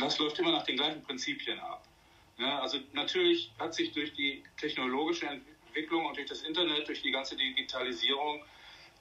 das 0.00 0.18
läuft 0.18 0.38
immer 0.38 0.52
nach 0.52 0.64
den 0.64 0.76
gleichen 0.76 1.02
Prinzipien 1.02 1.58
ab. 1.58 1.86
Ja, 2.38 2.60
also 2.60 2.78
natürlich 2.92 3.52
hat 3.58 3.74
sich 3.74 3.92
durch 3.92 4.12
die 4.14 4.42
technologische 4.56 5.26
Entwicklung 5.26 6.06
und 6.06 6.16
durch 6.16 6.28
das 6.28 6.42
Internet, 6.42 6.88
durch 6.88 7.02
die 7.02 7.10
ganze 7.10 7.36
Digitalisierung, 7.36 8.42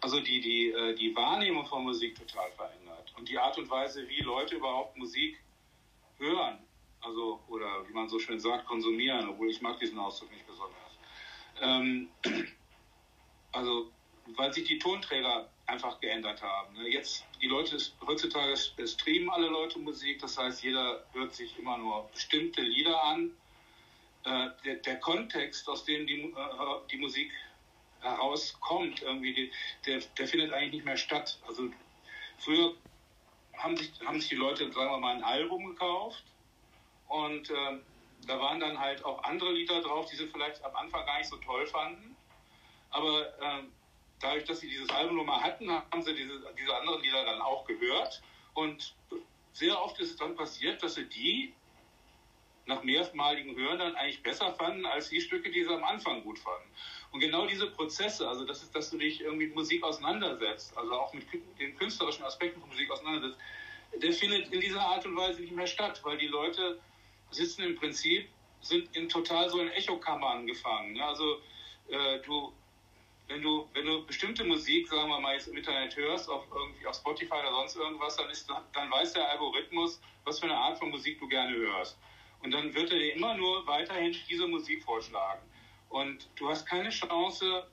also 0.01 0.19
die, 0.19 0.41
die, 0.41 0.69
äh, 0.69 0.93
die 0.95 1.15
Wahrnehmung 1.15 1.65
von 1.65 1.83
Musik 1.83 2.15
total 2.15 2.51
verändert 2.51 3.13
und 3.17 3.29
die 3.29 3.37
Art 3.37 3.57
und 3.57 3.69
Weise, 3.69 4.07
wie 4.07 4.21
Leute 4.21 4.55
überhaupt 4.55 4.97
Musik 4.97 5.39
hören, 6.17 6.59
also 7.01 7.41
oder 7.47 7.87
wie 7.87 7.93
man 7.93 8.07
so 8.07 8.19
schön 8.19 8.39
sagt, 8.39 8.65
konsumieren, 8.65 9.29
obwohl 9.29 9.49
ich 9.49 9.61
mag 9.61 9.79
diesen 9.79 9.97
Ausdruck 9.97 10.31
nicht 10.31 10.45
besonders. 10.45 10.97
Ähm, 11.61 12.09
also 13.51 13.91
weil 14.35 14.53
sich 14.53 14.67
die 14.67 14.79
Tonträger 14.79 15.49
einfach 15.65 15.99
geändert 15.99 16.41
haben. 16.41 16.73
Ne? 16.75 16.89
Jetzt, 16.89 17.25
die 17.41 17.47
Leute, 17.47 17.77
heutzutage 18.05 18.55
streamen 18.57 19.29
alle 19.29 19.47
Leute 19.47 19.79
Musik, 19.79 20.19
das 20.19 20.37
heißt, 20.37 20.63
jeder 20.63 21.03
hört 21.13 21.33
sich 21.33 21.57
immer 21.57 21.77
nur 21.77 22.09
bestimmte 22.11 22.61
Lieder 22.61 23.01
an. 23.03 23.31
Äh, 24.25 24.49
der, 24.63 24.75
der, 24.75 24.99
Kontext, 24.99 25.67
aus 25.67 25.83
dem 25.83 26.07
die, 26.07 26.21
äh, 26.21 26.33
die 26.91 26.97
Musik 26.97 27.31
herauskommt, 28.01 29.01
irgendwie, 29.01 29.51
der, 29.85 29.99
der 30.17 30.27
findet 30.27 30.53
eigentlich 30.53 30.73
nicht 30.73 30.85
mehr 30.85 30.97
statt. 30.97 31.39
Also 31.47 31.69
früher 32.37 32.73
haben 33.57 33.75
sich, 33.75 33.91
haben 34.05 34.19
sich 34.19 34.29
die 34.29 34.35
Leute, 34.35 34.71
sagen 34.71 34.91
wir 34.91 34.97
mal, 34.97 35.15
ein 35.15 35.23
Album 35.23 35.65
gekauft 35.65 36.23
und 37.07 37.49
äh, 37.49 37.79
da 38.27 38.39
waren 38.39 38.59
dann 38.59 38.79
halt 38.79 39.03
auch 39.03 39.23
andere 39.23 39.51
Lieder 39.51 39.81
drauf, 39.81 40.09
die 40.09 40.15
sie 40.15 40.27
vielleicht 40.27 40.63
am 40.63 40.75
Anfang 40.75 41.05
gar 41.05 41.17
nicht 41.17 41.29
so 41.29 41.37
toll 41.37 41.67
fanden. 41.67 42.15
Aber 42.91 43.27
äh, 43.41 43.63
dadurch, 44.23 44.45
dass 44.45 44.59
sie 44.59 44.69
dieses 44.69 44.89
Album 44.89 45.17
Nummer 45.17 45.41
hatten, 45.41 45.69
haben 45.69 46.01
sie 46.01 46.15
diese, 46.15 46.41
diese 46.57 46.75
anderen 46.75 47.01
Lieder 47.01 47.25
dann 47.25 47.41
auch 47.41 47.65
gehört. 47.65 48.21
Und 48.53 48.95
sehr 49.53 49.79
oft 49.81 49.99
ist 49.99 50.11
es 50.11 50.15
dann 50.17 50.35
passiert, 50.35 50.81
dass 50.81 50.95
sie 50.95 51.05
die 51.05 51.53
nach 52.65 52.83
mehrmaligen 52.83 53.55
Hören 53.55 53.79
dann 53.79 53.95
eigentlich 53.95 54.23
besser 54.23 54.53
fanden 54.53 54.85
als 54.85 55.09
die 55.09 55.19
Stücke, 55.19 55.51
die 55.51 55.63
sie 55.63 55.69
am 55.69 55.83
Anfang 55.83 56.23
gut 56.23 56.39
fanden. 56.39 56.67
Und 57.11 57.19
genau 57.19 57.45
diese 57.45 57.67
Prozesse, 57.67 58.27
also 58.27 58.45
das 58.45 58.63
ist, 58.63 58.73
dass 58.73 58.89
du 58.89 58.97
dich 58.97 59.21
irgendwie 59.21 59.47
mit 59.47 59.55
Musik 59.55 59.83
auseinandersetzt, 59.83 60.75
also 60.77 60.93
auch 60.93 61.13
mit 61.13 61.25
den 61.59 61.75
künstlerischen 61.77 62.23
Aspekten 62.23 62.61
von 62.61 62.69
Musik 62.69 62.89
auseinandersetzt, 62.89 63.37
der 64.01 64.13
findet 64.13 64.51
in 64.51 64.61
dieser 64.61 64.81
Art 64.81 65.05
und 65.05 65.15
Weise 65.15 65.41
nicht 65.41 65.53
mehr 65.53 65.67
statt, 65.67 65.99
weil 66.03 66.17
die 66.17 66.27
Leute 66.27 66.79
sitzen 67.31 67.63
im 67.63 67.75
Prinzip, 67.75 68.27
sind 68.61 68.95
in 68.95 69.09
total 69.09 69.49
so 69.49 69.59
in 69.59 69.69
Echokammern 69.69 70.47
gefangen. 70.47 70.99
Also 71.01 71.41
äh, 71.89 72.19
du 72.21 72.53
wenn 73.33 73.41
du, 73.41 73.67
wenn 73.73 73.85
du 73.85 74.05
bestimmte 74.05 74.43
Musik, 74.43 74.87
sagen 74.87 75.09
wir 75.09 75.19
mal, 75.19 75.33
jetzt 75.33 75.47
im 75.47 75.57
Internet 75.57 75.95
hörst, 75.97 76.29
auf, 76.29 76.45
irgendwie 76.53 76.85
auf 76.85 76.95
Spotify 76.95 77.33
oder 77.33 77.51
sonst 77.51 77.75
irgendwas, 77.75 78.15
dann, 78.15 78.29
ist, 78.29 78.47
dann 78.47 78.91
weiß 78.91 79.13
der 79.13 79.27
Algorithmus, 79.31 79.99
was 80.23 80.39
für 80.39 80.45
eine 80.45 80.55
Art 80.55 80.77
von 80.77 80.91
Musik 80.91 81.19
du 81.19 81.27
gerne 81.27 81.55
hörst. 81.55 81.97
Und 82.43 82.51
dann 82.51 82.73
wird 82.75 82.91
er 82.91 82.99
dir 82.99 83.15
immer 83.15 83.33
nur 83.35 83.65
weiterhin 83.65 84.15
diese 84.29 84.47
Musik 84.47 84.83
vorschlagen. 84.83 85.41
Und 85.89 86.29
du 86.35 86.47
hast 86.47 86.65
keine 86.67 86.89
Chance, 86.89 87.67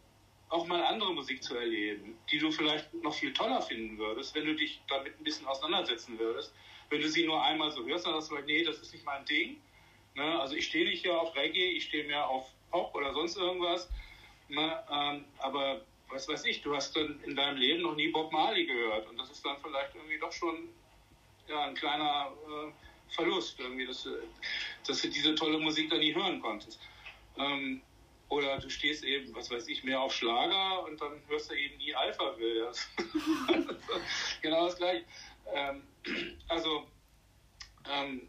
auch 0.48 0.66
mal 0.66 0.82
andere 0.82 1.12
Musik 1.12 1.42
zu 1.42 1.56
erleben, 1.56 2.16
die 2.30 2.38
du 2.38 2.50
vielleicht 2.50 2.92
noch 2.94 3.14
viel 3.14 3.32
toller 3.32 3.60
finden 3.60 3.98
würdest, 3.98 4.34
wenn 4.34 4.46
du 4.46 4.54
dich 4.54 4.80
damit 4.88 5.20
ein 5.20 5.24
bisschen 5.24 5.46
auseinandersetzen 5.46 6.18
würdest. 6.18 6.54
Wenn 6.88 7.02
du 7.02 7.08
sie 7.08 7.24
nur 7.24 7.42
einmal 7.42 7.70
so 7.70 7.84
hörst, 7.84 8.06
dann 8.06 8.14
sagst 8.14 8.30
du 8.30 8.38
nee, 8.46 8.64
das 8.64 8.78
ist 8.78 8.92
nicht 8.92 9.04
mein 9.04 9.24
Ding. 9.26 9.60
Ne? 10.14 10.40
Also 10.40 10.56
ich 10.56 10.66
stehe 10.66 10.88
nicht 10.88 11.02
hier 11.02 11.20
auf 11.20 11.36
Reggae, 11.36 11.76
ich 11.76 11.84
stehe 11.84 12.04
mehr 12.04 12.26
auf 12.26 12.50
Pop 12.70 12.94
oder 12.94 13.12
sonst 13.12 13.36
irgendwas. 13.36 13.88
Ne? 14.50 14.84
Ähm, 14.90 15.24
aber 15.38 15.82
was 16.08 16.28
weiß 16.28 16.44
ich, 16.46 16.62
du 16.62 16.74
hast 16.74 16.96
dann 16.96 17.20
in 17.22 17.36
deinem 17.36 17.56
Leben 17.56 17.82
noch 17.82 17.94
nie 17.94 18.08
Bob 18.08 18.32
Marley 18.32 18.66
gehört 18.66 19.08
und 19.08 19.16
das 19.16 19.30
ist 19.30 19.44
dann 19.44 19.56
vielleicht 19.62 19.94
irgendwie 19.94 20.18
doch 20.18 20.32
schon 20.32 20.68
ja, 21.48 21.64
ein 21.64 21.74
kleiner 21.74 22.32
äh, 22.46 23.14
Verlust, 23.14 23.58
irgendwie, 23.58 23.86
dass, 23.86 24.02
du, 24.02 24.10
dass 24.86 25.02
du 25.02 25.08
diese 25.08 25.34
tolle 25.34 25.58
Musik 25.58 25.90
dann 25.90 26.00
nie 26.00 26.14
hören 26.14 26.40
konntest. 26.40 26.80
Ähm, 27.36 27.82
oder 28.28 28.58
du 28.58 28.70
stehst 28.70 29.02
eben, 29.02 29.34
was 29.34 29.50
weiß 29.50 29.66
ich, 29.68 29.82
mehr 29.82 30.00
auf 30.00 30.14
Schlager 30.14 30.84
und 30.84 31.00
dann 31.00 31.20
hörst 31.26 31.50
du 31.50 31.54
eben 31.54 31.76
nie 31.78 31.94
Alpha 31.94 32.36
Will. 32.38 32.70
genau 34.42 34.66
das 34.66 34.76
gleiche. 34.76 35.04
Ähm, 35.52 35.82
also, 36.48 36.86
ähm, 37.90 38.28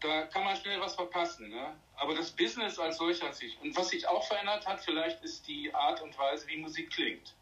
da 0.00 0.26
kann 0.26 0.44
man 0.44 0.56
schnell 0.56 0.78
was 0.78 0.94
verpassen. 0.94 1.48
Ne? 1.48 1.74
Aber 1.96 2.14
das 2.14 2.30
Business 2.30 2.78
als 2.78 2.98
solches 2.98 3.22
hat 3.22 3.34
sich. 3.34 3.58
Und 3.62 3.76
was 3.76 3.88
sich 3.88 4.06
auch 4.06 4.26
verändert 4.26 4.66
hat, 4.66 4.84
vielleicht 4.84 5.22
ist 5.22 5.48
die 5.48 5.74
Art 5.74 6.02
und 6.02 6.16
Weise, 6.18 6.46
wie 6.48 6.58
Musik 6.58 6.90
klingt. 6.90 7.34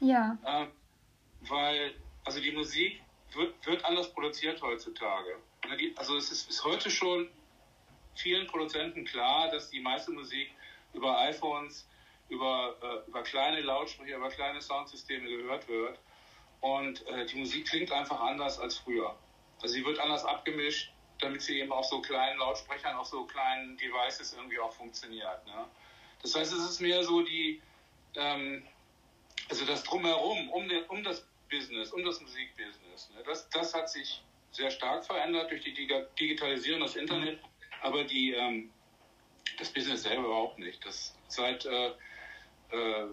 Ja. 0.00 0.38
Ähm, 0.46 0.70
weil, 1.40 1.94
also 2.24 2.40
die 2.40 2.52
Musik 2.52 3.02
wird, 3.32 3.66
wird 3.66 3.84
anders 3.84 4.12
produziert 4.12 4.62
heutzutage. 4.62 5.36
Also 5.96 6.16
es 6.16 6.30
ist, 6.30 6.48
ist 6.48 6.64
heute 6.64 6.90
schon 6.90 7.28
vielen 8.14 8.46
Produzenten 8.46 9.04
klar, 9.04 9.50
dass 9.50 9.70
die 9.70 9.80
meiste 9.80 10.12
Musik 10.12 10.52
über 10.92 11.18
iPhones, 11.18 11.88
über, 12.28 12.76
äh, 12.82 13.08
über 13.08 13.22
kleine 13.22 13.60
Lautsprecher, 13.60 14.16
über 14.16 14.30
kleine 14.30 14.60
Soundsysteme 14.60 15.28
gehört 15.28 15.68
wird. 15.68 15.98
Und 16.60 17.06
äh, 17.08 17.26
die 17.26 17.36
Musik 17.36 17.68
klingt 17.68 17.90
einfach 17.92 18.20
anders 18.20 18.58
als 18.58 18.78
früher. 18.78 19.16
Also 19.60 19.74
sie 19.74 19.84
wird 19.84 19.98
anders 19.98 20.24
abgemischt 20.24 20.92
damit 21.20 21.42
sie 21.42 21.60
eben 21.60 21.72
auf 21.72 21.86
so 21.86 22.00
kleinen 22.00 22.38
Lautsprechern, 22.38 22.96
auf 22.96 23.06
so 23.06 23.24
kleinen 23.24 23.76
Devices 23.76 24.34
irgendwie 24.34 24.58
auch 24.58 24.72
funktioniert. 24.72 25.46
Ne? 25.46 25.66
Das 26.22 26.34
heißt, 26.34 26.52
es 26.52 26.70
ist 26.70 26.80
mehr 26.80 27.02
so 27.02 27.22
die, 27.22 27.60
ähm, 28.14 28.66
also 29.48 29.64
das 29.64 29.82
Drumherum, 29.84 30.50
um, 30.50 30.68
den, 30.68 30.84
um 30.84 31.02
das 31.02 31.26
Business, 31.50 31.92
um 31.92 32.04
das 32.04 32.20
Musikbusiness. 32.20 33.10
Ne? 33.14 33.22
Das, 33.24 33.48
das 33.50 33.74
hat 33.74 33.88
sich 33.88 34.22
sehr 34.50 34.70
stark 34.70 35.04
verändert 35.04 35.50
durch 35.50 35.62
die 35.62 35.74
Digitalisierung, 36.18 36.80
das 36.80 36.96
Internet, 36.96 37.40
aber 37.82 38.04
die, 38.04 38.32
ähm, 38.32 38.70
das 39.58 39.70
Business 39.70 40.02
selber 40.02 40.24
überhaupt 40.24 40.58
nicht. 40.58 40.84
Das 40.84 41.14
seit, 41.28 41.64
äh, 41.64 41.92
äh, 42.72 43.06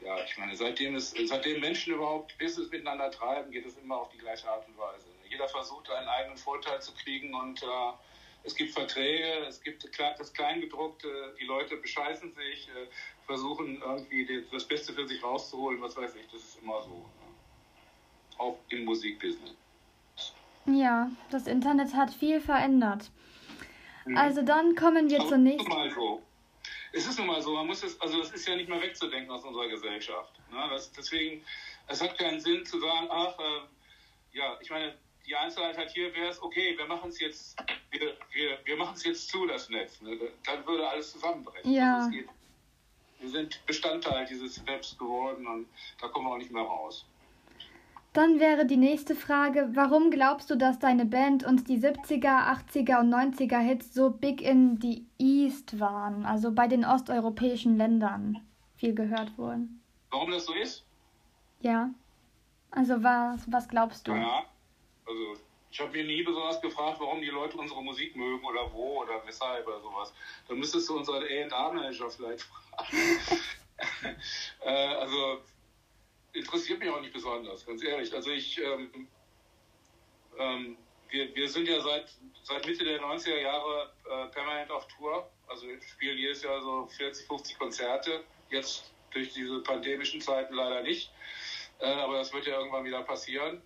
ja, 0.00 0.24
ich 0.24 0.36
meine, 0.38 0.56
seitdem, 0.56 0.96
es, 0.96 1.14
seitdem 1.26 1.60
Menschen 1.60 1.94
überhaupt 1.94 2.36
Business 2.38 2.70
miteinander 2.70 3.10
treiben, 3.10 3.50
geht 3.52 3.66
es 3.66 3.76
immer 3.76 3.98
auf 3.98 4.08
die 4.10 4.18
gleiche 4.18 4.48
Art 4.48 4.66
und 4.66 4.76
Weise 4.76 5.11
jeder 5.32 5.48
versucht, 5.48 5.90
einen 5.90 6.08
eigenen 6.08 6.36
Vorteil 6.36 6.80
zu 6.80 6.92
kriegen 6.94 7.34
und 7.34 7.62
äh, 7.62 7.66
es 8.44 8.54
gibt 8.54 8.72
Verträge, 8.72 9.46
es 9.46 9.62
gibt 9.62 9.88
das 9.98 10.32
Kleingedruckte, 10.32 11.34
die 11.40 11.44
Leute 11.44 11.76
bescheißen 11.76 12.32
sich, 12.34 12.68
äh, 12.68 12.88
versuchen 13.24 13.80
irgendwie 13.80 14.44
das 14.52 14.66
Beste 14.66 14.92
für 14.92 15.06
sich 15.06 15.22
rauszuholen, 15.22 15.80
was 15.80 15.96
weiß 15.96 16.14
ich, 16.16 16.26
das 16.30 16.42
ist 16.42 16.62
immer 16.62 16.82
so. 16.82 16.96
Ne? 16.96 18.38
Auch 18.38 18.58
im 18.70 18.84
Musikbusiness. 18.84 19.54
Ja, 20.66 21.10
das 21.30 21.46
Internet 21.46 21.94
hat 21.94 22.12
viel 22.12 22.40
verändert. 22.40 23.10
Mhm. 24.04 24.16
Also 24.16 24.42
dann 24.42 24.74
kommen 24.74 25.08
wir 25.08 25.20
zur 25.26 25.38
nächsten. 25.38 25.68
Mal 25.68 25.90
so. 25.90 26.22
Es 26.92 27.06
ist 27.06 27.18
nun 27.18 27.28
mal 27.28 27.40
so, 27.40 27.54
man 27.54 27.66
muss 27.66 27.82
es, 27.82 27.98
also 28.00 28.20
es 28.20 28.32
ist 28.32 28.46
ja 28.46 28.54
nicht 28.54 28.68
mehr 28.68 28.82
wegzudenken 28.82 29.30
aus 29.30 29.44
unserer 29.44 29.68
Gesellschaft. 29.68 30.38
Ne? 30.50 30.58
Das, 30.68 30.92
deswegen, 30.92 31.42
es 31.86 32.02
hat 32.02 32.18
keinen 32.18 32.38
Sinn 32.38 32.66
zu 32.66 32.78
sagen, 32.80 33.08
ach, 33.10 33.38
äh, 33.38 34.38
ja, 34.38 34.58
ich 34.60 34.70
meine, 34.70 34.94
die 35.26 35.36
Einzelheit 35.36 35.76
halt 35.76 35.90
hier 35.90 36.14
wäre 36.14 36.28
es, 36.28 36.42
okay, 36.42 36.76
wir 36.76 36.86
machen 36.86 37.10
es 37.10 37.20
jetzt, 37.20 37.56
wir, 37.90 38.00
wir, 38.32 38.58
wir 38.64 38.76
machen 38.76 38.94
es 38.94 39.04
jetzt 39.04 39.28
zu, 39.28 39.46
das 39.46 39.68
Netz. 39.68 40.00
Ne? 40.00 40.18
Dann 40.44 40.66
würde 40.66 40.88
alles 40.88 41.12
zusammenbrechen. 41.12 41.70
Ja. 41.70 42.10
Wir 43.20 43.28
sind 43.28 43.64
Bestandteil 43.66 44.26
dieses 44.26 44.66
Webs 44.66 44.98
geworden 44.98 45.46
und 45.46 45.68
da 46.00 46.08
kommen 46.08 46.26
wir 46.26 46.32
auch 46.32 46.38
nicht 46.38 46.50
mehr 46.50 46.62
raus. 46.62 47.06
Dann 48.12 48.40
wäre 48.40 48.66
die 48.66 48.76
nächste 48.76 49.14
Frage, 49.14 49.70
warum 49.72 50.10
glaubst 50.10 50.50
du, 50.50 50.56
dass 50.56 50.78
deine 50.78 51.06
Band 51.06 51.44
und 51.44 51.68
die 51.68 51.78
70er, 51.78 52.52
80er 52.74 53.00
und 53.00 53.14
90er 53.14 53.58
Hits 53.58 53.94
so 53.94 54.10
big 54.10 54.42
in 54.42 54.78
the 54.82 55.06
East 55.18 55.80
waren, 55.80 56.26
also 56.26 56.52
bei 56.52 56.66
den 56.66 56.84
osteuropäischen 56.84 57.78
Ländern 57.78 58.44
viel 58.76 58.94
gehört 58.94 59.38
wurden? 59.38 59.80
Warum 60.10 60.30
das 60.30 60.44
so 60.44 60.52
ist? 60.52 60.84
Ja. 61.60 61.90
Also 62.70 63.02
was, 63.02 63.50
was 63.50 63.68
glaubst 63.68 64.06
du? 64.08 64.12
Ja, 64.12 64.44
also 65.06 65.36
ich 65.72 65.80
habe 65.80 65.92
mir 65.92 66.04
nie 66.04 66.22
besonders 66.22 66.60
gefragt, 66.60 67.00
warum 67.00 67.22
die 67.22 67.28
Leute 67.28 67.56
unsere 67.56 67.82
Musik 67.82 68.14
mögen 68.14 68.44
oder 68.44 68.70
wo 68.72 69.02
oder 69.02 69.26
weshalb 69.26 69.66
oder 69.66 69.80
sowas. 69.80 70.12
Da 70.46 70.54
müsstest 70.54 70.88
du 70.88 70.98
unseren 70.98 71.22
A&R-Manager 71.22 72.10
vielleicht 72.10 72.42
fragen. 72.42 73.18
äh, 74.60 74.70
also 74.70 75.40
interessiert 76.34 76.78
mich 76.78 76.90
auch 76.90 77.00
nicht 77.00 77.14
besonders, 77.14 77.64
ganz 77.64 77.82
ehrlich. 77.82 78.12
Also 78.12 78.30
ich, 78.30 78.60
ähm, 78.60 79.08
ähm, 80.38 80.76
wir, 81.08 81.34
wir 81.34 81.48
sind 81.48 81.68
ja 81.68 81.80
seit, 81.80 82.06
seit 82.42 82.66
Mitte 82.66 82.84
der 82.84 83.00
90er 83.00 83.38
Jahre 83.38 83.92
äh, 84.10 84.26
permanent 84.28 84.70
auf 84.70 84.86
Tour. 84.88 85.30
Also 85.48 85.66
wir 85.66 85.80
spielen 85.80 86.18
jedes 86.18 86.42
Jahr 86.42 86.60
so 86.60 86.86
40, 86.86 87.26
50 87.26 87.58
Konzerte. 87.58 88.24
Jetzt 88.50 88.92
durch 89.10 89.32
diese 89.32 89.60
pandemischen 89.60 90.20
Zeiten 90.20 90.54
leider 90.54 90.82
nicht. 90.82 91.10
Äh, 91.78 91.86
aber 91.86 92.18
das 92.18 92.32
wird 92.32 92.46
ja 92.46 92.58
irgendwann 92.58 92.84
wieder 92.84 93.02
passieren. 93.02 93.62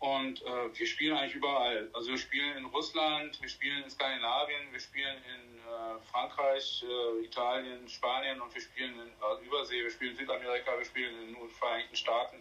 Und 0.00 0.42
äh, 0.42 0.78
wir 0.78 0.86
spielen 0.86 1.16
eigentlich 1.16 1.34
überall. 1.34 1.90
Also 1.92 2.10
wir 2.10 2.18
spielen 2.18 2.56
in 2.56 2.66
Russland, 2.66 3.40
wir 3.42 3.48
spielen 3.48 3.82
in 3.82 3.90
Skandinavien, 3.90 4.70
wir 4.70 4.78
spielen 4.78 5.16
in 5.16 5.58
äh, 5.58 6.00
Frankreich, 6.12 6.84
äh, 6.86 7.24
Italien, 7.24 7.88
Spanien 7.88 8.40
und 8.40 8.54
wir 8.54 8.62
spielen 8.62 8.94
in 8.94 9.08
äh, 9.08 9.46
Übersee, 9.46 9.82
wir 9.82 9.90
spielen 9.90 10.12
in 10.12 10.18
Südamerika, 10.18 10.78
wir 10.78 10.84
spielen 10.84 11.20
in 11.22 11.34
den 11.34 11.48
Vereinigten 11.50 11.96
Staaten. 11.96 12.36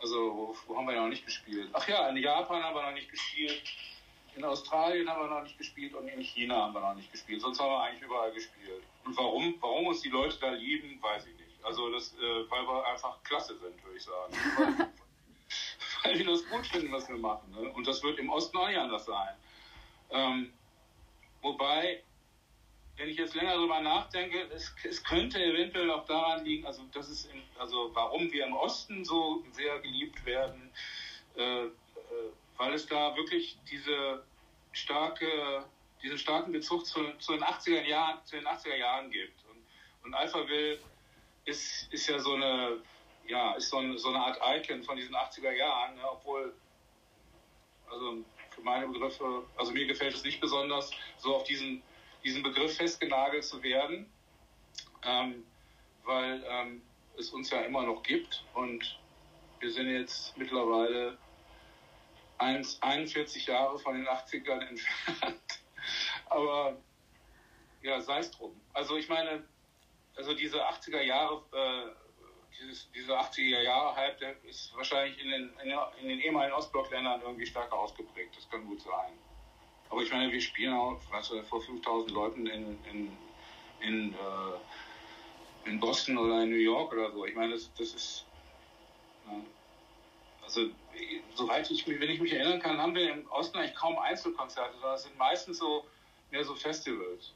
Also 0.00 0.16
wo, 0.16 0.56
wo 0.66 0.78
haben 0.78 0.88
wir 0.88 0.94
noch 0.94 1.08
nicht 1.08 1.26
gespielt? 1.26 1.68
Ach 1.74 1.86
ja, 1.86 2.08
in 2.08 2.16
Japan 2.16 2.62
haben 2.62 2.74
wir 2.74 2.82
noch 2.82 2.92
nicht 2.92 3.10
gespielt, 3.10 3.62
in 4.34 4.44
Australien 4.44 5.10
haben 5.10 5.28
wir 5.28 5.34
noch 5.34 5.42
nicht 5.42 5.58
gespielt 5.58 5.92
und 5.94 6.08
in 6.08 6.22
China 6.22 6.56
haben 6.56 6.72
wir 6.72 6.80
noch 6.80 6.94
nicht 6.94 7.12
gespielt. 7.12 7.42
Sonst 7.42 7.60
haben 7.60 7.70
wir 7.70 7.82
eigentlich 7.82 8.02
überall 8.02 8.32
gespielt. 8.32 8.82
Und 9.04 9.16
warum, 9.16 9.54
warum 9.60 9.88
uns 9.88 10.00
die 10.00 10.08
Leute 10.08 10.38
da 10.40 10.50
lieben, 10.50 11.02
weiß 11.02 11.26
ich 11.26 11.34
nicht. 11.34 11.64
Also 11.64 11.90
das, 11.90 12.14
äh, 12.14 12.50
weil 12.50 12.62
wir 12.66 12.86
einfach 12.86 13.22
klasse 13.24 13.58
sind, 13.58 13.84
würde 13.84 13.98
ich 13.98 14.04
sagen. 14.04 14.92
weil 16.08 16.16
die 16.16 16.24
das 16.24 16.48
gut 16.48 16.66
finden, 16.66 16.90
was 16.90 17.08
wir 17.08 17.18
machen. 17.18 17.50
Ne? 17.52 17.68
Und 17.70 17.86
das 17.86 18.02
wird 18.02 18.18
im 18.18 18.30
Osten 18.30 18.56
auch 18.56 18.68
nicht 18.68 18.78
anders 18.78 19.04
sein. 19.04 19.34
Ähm, 20.10 20.52
wobei 21.42 22.02
wenn 22.96 23.10
ich 23.10 23.16
jetzt 23.16 23.34
länger 23.34 23.52
darüber 23.52 23.80
nachdenke, 23.80 24.48
es, 24.52 24.74
es, 24.82 25.04
könnte 25.04 25.40
eventuell 25.40 25.88
auch 25.90 26.04
daran 26.06 26.44
liegen, 26.44 26.66
also 26.66 26.82
das 26.92 27.08
ist 27.08 27.30
in, 27.32 27.42
also 27.56 27.90
warum 27.94 28.32
wir 28.32 28.44
im 28.44 28.54
Osten 28.54 29.04
so 29.04 29.44
sehr 29.52 29.78
geliebt 29.80 30.24
werden, 30.26 30.72
äh, 31.36 31.66
äh, 31.66 31.70
weil 32.56 32.74
es 32.74 32.86
da 32.86 33.14
wirklich 33.14 33.56
diese 33.70 34.24
starke, 34.72 35.64
diesen 36.02 36.18
starken 36.18 36.50
Bezug 36.50 36.86
zu, 36.86 37.04
zu, 37.18 37.34
den 37.34 37.44
80er 37.44 37.84
Jahren, 37.84 38.18
zu 38.24 38.34
den 38.34 38.46
80er 38.46 38.76
Jahren 38.76 39.10
gibt. 39.12 39.44
Und, 39.48 39.64
und 40.04 40.14
Alphaville 40.14 40.80
ist, 41.44 41.92
ist 41.92 42.08
ja 42.08 42.18
so 42.18 42.34
eine, 42.34 42.78
ja, 43.28 43.52
ist 43.54 43.70
so, 43.70 43.78
ein, 43.78 43.96
so 43.98 44.08
eine 44.08 44.18
Art 44.18 44.38
Icon 44.42 44.82
von 44.82 44.96
diesen 44.96 45.14
80er 45.14 45.52
Jahren, 45.52 45.94
ne, 45.94 46.02
obwohl, 46.10 46.54
also 47.90 48.24
für 48.50 48.60
meine 48.62 48.88
Begriffe, 48.88 49.44
also 49.56 49.72
mir 49.72 49.86
gefällt 49.86 50.14
es 50.14 50.24
nicht 50.24 50.40
besonders, 50.40 50.90
so 51.18 51.36
auf 51.36 51.44
diesen 51.44 51.82
diesen 52.24 52.42
Begriff 52.42 52.76
festgenagelt 52.76 53.44
zu 53.44 53.62
werden, 53.62 54.10
ähm, 55.04 55.44
weil 56.04 56.44
ähm, 56.48 56.82
es 57.16 57.30
uns 57.30 57.50
ja 57.50 57.60
immer 57.60 57.82
noch 57.82 58.02
gibt 58.02 58.44
und 58.54 58.98
wir 59.60 59.70
sind 59.70 59.88
jetzt 59.88 60.36
mittlerweile 60.36 61.18
41 62.38 63.46
Jahre 63.46 63.78
von 63.78 63.96
den 63.96 64.06
80ern 64.06 64.68
entfernt. 64.68 65.40
Aber 66.26 66.76
ja, 67.82 68.00
sei 68.00 68.18
es 68.18 68.30
drum. 68.30 68.60
Also 68.72 68.96
ich 68.96 69.08
meine, 69.08 69.44
also 70.16 70.34
diese 70.34 70.64
80er 70.64 71.00
Jahre, 71.00 71.42
äh, 71.52 72.07
dieses, 72.60 72.90
diese 72.92 73.18
80er 73.18 73.62
Jahre 73.62 73.96
Hype, 73.96 74.18
der 74.18 74.44
ist 74.44 74.74
wahrscheinlich 74.76 75.20
in 75.22 75.30
den, 75.30 75.52
in 76.00 76.08
den 76.08 76.20
ehemaligen 76.20 76.54
Ostblockländern 76.54 77.20
irgendwie 77.22 77.46
stärker 77.46 77.78
ausgeprägt. 77.78 78.36
Das 78.36 78.48
kann 78.50 78.66
gut 78.66 78.80
sein. 78.80 79.12
Aber 79.90 80.02
ich 80.02 80.12
meine, 80.12 80.30
wir 80.30 80.40
spielen 80.40 80.74
auch 80.74 81.00
weißt 81.10 81.30
du, 81.30 81.42
vor 81.44 81.62
5000 81.62 82.10
Leuten 82.12 82.46
in, 82.46 82.78
in, 82.84 83.16
in, 83.80 84.14
äh, 84.14 85.68
in 85.68 85.80
Boston 85.80 86.18
oder 86.18 86.42
in 86.42 86.50
New 86.50 86.56
York 86.56 86.92
oder 86.92 87.10
so. 87.12 87.24
Ich 87.24 87.34
meine, 87.34 87.52
das, 87.52 87.70
das 87.74 87.94
ist. 87.94 88.24
Ja, 89.26 89.34
also, 90.44 90.70
soweit 91.34 91.70
ich 91.70 91.86
mich, 91.86 92.00
wenn 92.00 92.08
ich 92.08 92.20
mich 92.20 92.32
erinnern 92.32 92.60
kann, 92.60 92.78
haben 92.78 92.94
wir 92.94 93.12
im 93.12 93.30
Osten 93.30 93.58
eigentlich 93.58 93.74
kaum 93.74 93.98
Einzelkonzerte, 93.98 94.72
sondern 94.74 94.94
es 94.94 95.02
sind 95.02 95.18
meistens 95.18 95.58
so 95.58 95.84
mehr 96.30 96.44
so 96.44 96.54
Festivals. 96.54 97.34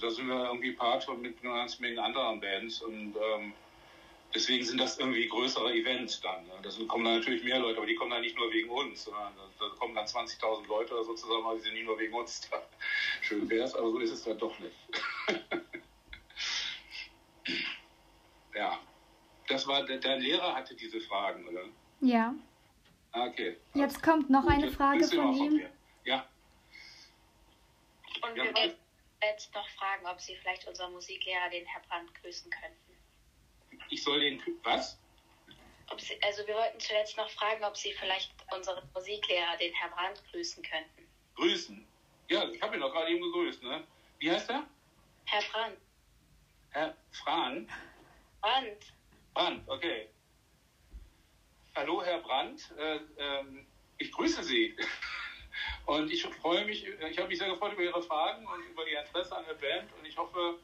Da 0.00 0.10
sind 0.10 0.28
wir 0.28 0.44
irgendwie 0.44 0.72
Part 0.72 1.08
mit 1.18 1.42
einer 1.42 1.54
ganzen 1.54 1.82
Menge 1.82 2.02
anderen 2.02 2.40
Bands 2.40 2.82
und 2.82 3.16
ähm, 3.16 3.52
deswegen 4.34 4.64
sind 4.64 4.78
das 4.78 4.98
irgendwie 4.98 5.28
größere 5.28 5.72
Events 5.72 6.20
dann. 6.20 6.46
Ne? 6.46 6.52
Da 6.62 6.70
kommen 6.86 7.04
dann 7.04 7.18
natürlich 7.18 7.44
mehr 7.44 7.58
Leute, 7.58 7.78
aber 7.78 7.86
die 7.86 7.94
kommen 7.94 8.10
dann 8.10 8.20
nicht 8.20 8.36
nur 8.36 8.52
wegen 8.52 8.70
uns, 8.70 9.04
sondern 9.04 9.32
da, 9.58 9.68
kommen 9.78 9.94
dann 9.94 10.06
20.000 10.06 10.66
Leute 10.66 10.94
oder 10.94 11.04
so 11.04 11.14
zusammen, 11.14 11.46
aber 11.46 11.56
die 11.56 11.62
sind 11.62 11.74
nicht 11.74 11.86
nur 11.86 11.98
wegen 11.98 12.14
uns 12.14 12.48
da. 12.50 12.62
Schön 13.22 13.48
wäre 13.48 13.64
es, 13.64 13.74
aber 13.74 13.90
so 13.90 13.98
ist 13.98 14.12
es 14.12 14.24
dann 14.24 14.38
doch 14.38 14.58
nicht. 14.58 14.76
ja, 18.54 18.78
das 19.48 19.66
war, 19.66 19.84
der, 19.84 19.98
der, 19.98 20.18
Lehrer 20.18 20.54
hatte 20.54 20.74
diese 20.74 21.00
Fragen, 21.00 21.46
oder? 21.48 21.64
Ja. 22.00 22.34
Ah, 23.12 23.26
okay. 23.26 23.56
Jetzt 23.74 24.02
kommt 24.02 24.28
noch 24.28 24.46
eine 24.46 24.70
Frage 24.70 25.06
von 25.06 25.34
ihm. 25.34 25.62
Ja. 26.04 26.26
Und 28.22 28.34
wir 28.34 28.44
ja. 28.44 28.72
jetzt 29.22 29.54
noch 29.54 29.68
fragen, 29.70 30.06
ob 30.06 30.20
Sie 30.20 30.36
vielleicht 30.36 30.66
unseren 30.66 30.92
Musiklehrer, 30.92 31.48
den 31.50 31.66
Herr 31.66 31.82
Brandt, 31.88 32.14
grüßen 32.22 32.50
könnten. 32.50 32.85
Ich 33.96 34.02
soll 34.02 34.20
den, 34.20 34.42
was? 34.62 34.98
Sie, 35.96 36.22
also 36.22 36.46
wir 36.46 36.54
wollten 36.54 36.78
zuletzt 36.78 37.16
noch 37.16 37.30
fragen, 37.30 37.64
ob 37.64 37.74
Sie 37.78 37.94
vielleicht 37.94 38.30
unseren 38.54 38.86
Musiklehrer, 38.92 39.56
den 39.56 39.72
Herr 39.72 39.88
Brandt, 39.88 40.22
grüßen 40.30 40.62
könnten. 40.62 41.08
Grüßen? 41.34 41.82
Ja, 42.28 42.46
ich 42.50 42.60
habe 42.60 42.76
ihn 42.76 42.82
doch 42.82 42.92
gerade 42.92 43.10
eben 43.10 43.22
gegrüßt, 43.22 43.62
ne? 43.62 43.84
Wie 44.18 44.30
heißt 44.30 44.50
er? 44.50 44.66
Herr 45.24 45.42
Brandt. 45.50 45.78
Herr 46.72 46.94
Fran? 47.10 47.70
Brandt. 48.42 48.92
Brandt, 49.32 49.66
okay. 49.66 50.10
Hallo, 51.74 52.04
Herr 52.04 52.18
Brandt. 52.18 52.70
Äh, 52.76 53.00
ähm, 53.16 53.66
ich 53.96 54.12
grüße 54.12 54.44
Sie. 54.44 54.76
Und 55.86 56.12
ich 56.12 56.22
freue 56.22 56.66
mich, 56.66 56.86
ich 56.86 57.16
habe 57.16 57.28
mich 57.28 57.38
sehr 57.38 57.48
gefreut 57.48 57.72
über 57.72 57.82
Ihre 57.82 58.02
Fragen 58.02 58.46
und 58.46 58.62
über 58.64 58.86
Ihr 58.86 59.00
Interesse 59.00 59.34
an 59.34 59.46
der 59.46 59.54
Band 59.54 59.90
und 59.94 60.04
ich 60.04 60.14
hoffe, 60.18 60.58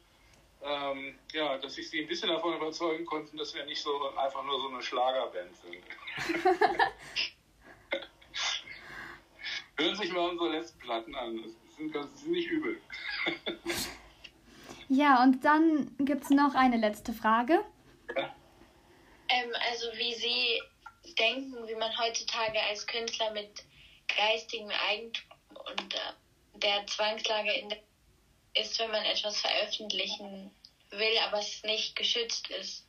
ähm, 0.63 1.19
ja, 1.33 1.57
dass 1.57 1.77
ich 1.77 1.89
sie 1.89 2.01
ein 2.01 2.07
bisschen 2.07 2.29
davon 2.29 2.55
überzeugen 2.55 3.05
konnte, 3.05 3.35
dass 3.35 3.53
wir 3.53 3.65
nicht 3.65 3.81
so 3.81 4.15
einfach 4.15 4.43
nur 4.43 4.61
so 4.61 4.69
eine 4.69 4.81
Schlagerband 4.81 5.51
sind. 5.57 5.83
Hören 9.77 9.95
sich 9.95 10.11
mal 10.11 10.29
unsere 10.29 10.51
letzten 10.51 10.79
Platten 10.79 11.15
an. 11.15 11.41
Das 11.41 11.51
sind, 11.75 11.95
das 11.95 12.21
sind 12.21 12.31
nicht 12.31 12.47
übel. 12.49 12.79
ja, 14.89 15.23
und 15.23 15.43
dann 15.43 15.95
gibt 15.99 16.23
es 16.23 16.29
noch 16.29 16.55
eine 16.55 16.77
letzte 16.77 17.11
Frage. 17.11 17.59
Ja. 18.15 18.33
Ähm, 19.29 19.51
also 19.69 19.87
wie 19.97 20.13
Sie 20.13 20.61
denken, 21.15 21.67
wie 21.67 21.75
man 21.75 21.97
heutzutage 21.97 22.61
als 22.69 22.85
Künstler 22.87 23.31
mit 23.31 23.65
geistigem 24.15 24.69
Eigentum 24.87 25.23
und 25.71 25.93
äh, 25.93 26.59
der 26.59 26.85
Zwangslage 26.87 27.51
in 27.51 27.69
der 27.69 27.79
ist, 28.55 28.79
wenn 28.79 28.91
man 28.91 29.03
etwas 29.05 29.39
veröffentlichen 29.41 30.51
will, 30.91 31.17
aber 31.25 31.39
es 31.39 31.63
nicht 31.63 31.95
geschützt 31.95 32.49
ist. 32.49 32.85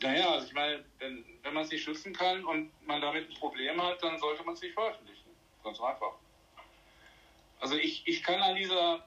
Naja, 0.00 0.30
also 0.30 0.46
ich 0.46 0.52
meine, 0.52 0.84
wenn, 0.98 1.24
wenn 1.42 1.54
man 1.54 1.64
es 1.64 1.70
nicht 1.70 1.84
schützen 1.84 2.12
kann 2.12 2.44
und 2.44 2.70
man 2.86 3.00
damit 3.00 3.30
ein 3.30 3.36
Problem 3.36 3.82
hat, 3.82 4.02
dann 4.02 4.18
sollte 4.18 4.44
man 4.44 4.54
es 4.54 4.60
nicht 4.60 4.74
veröffentlichen. 4.74 5.30
Ganz 5.64 5.80
einfach. 5.80 6.14
Also 7.60 7.76
ich, 7.76 8.06
ich 8.06 8.22
kann 8.22 8.40
an 8.42 8.54
dieser... 8.54 9.06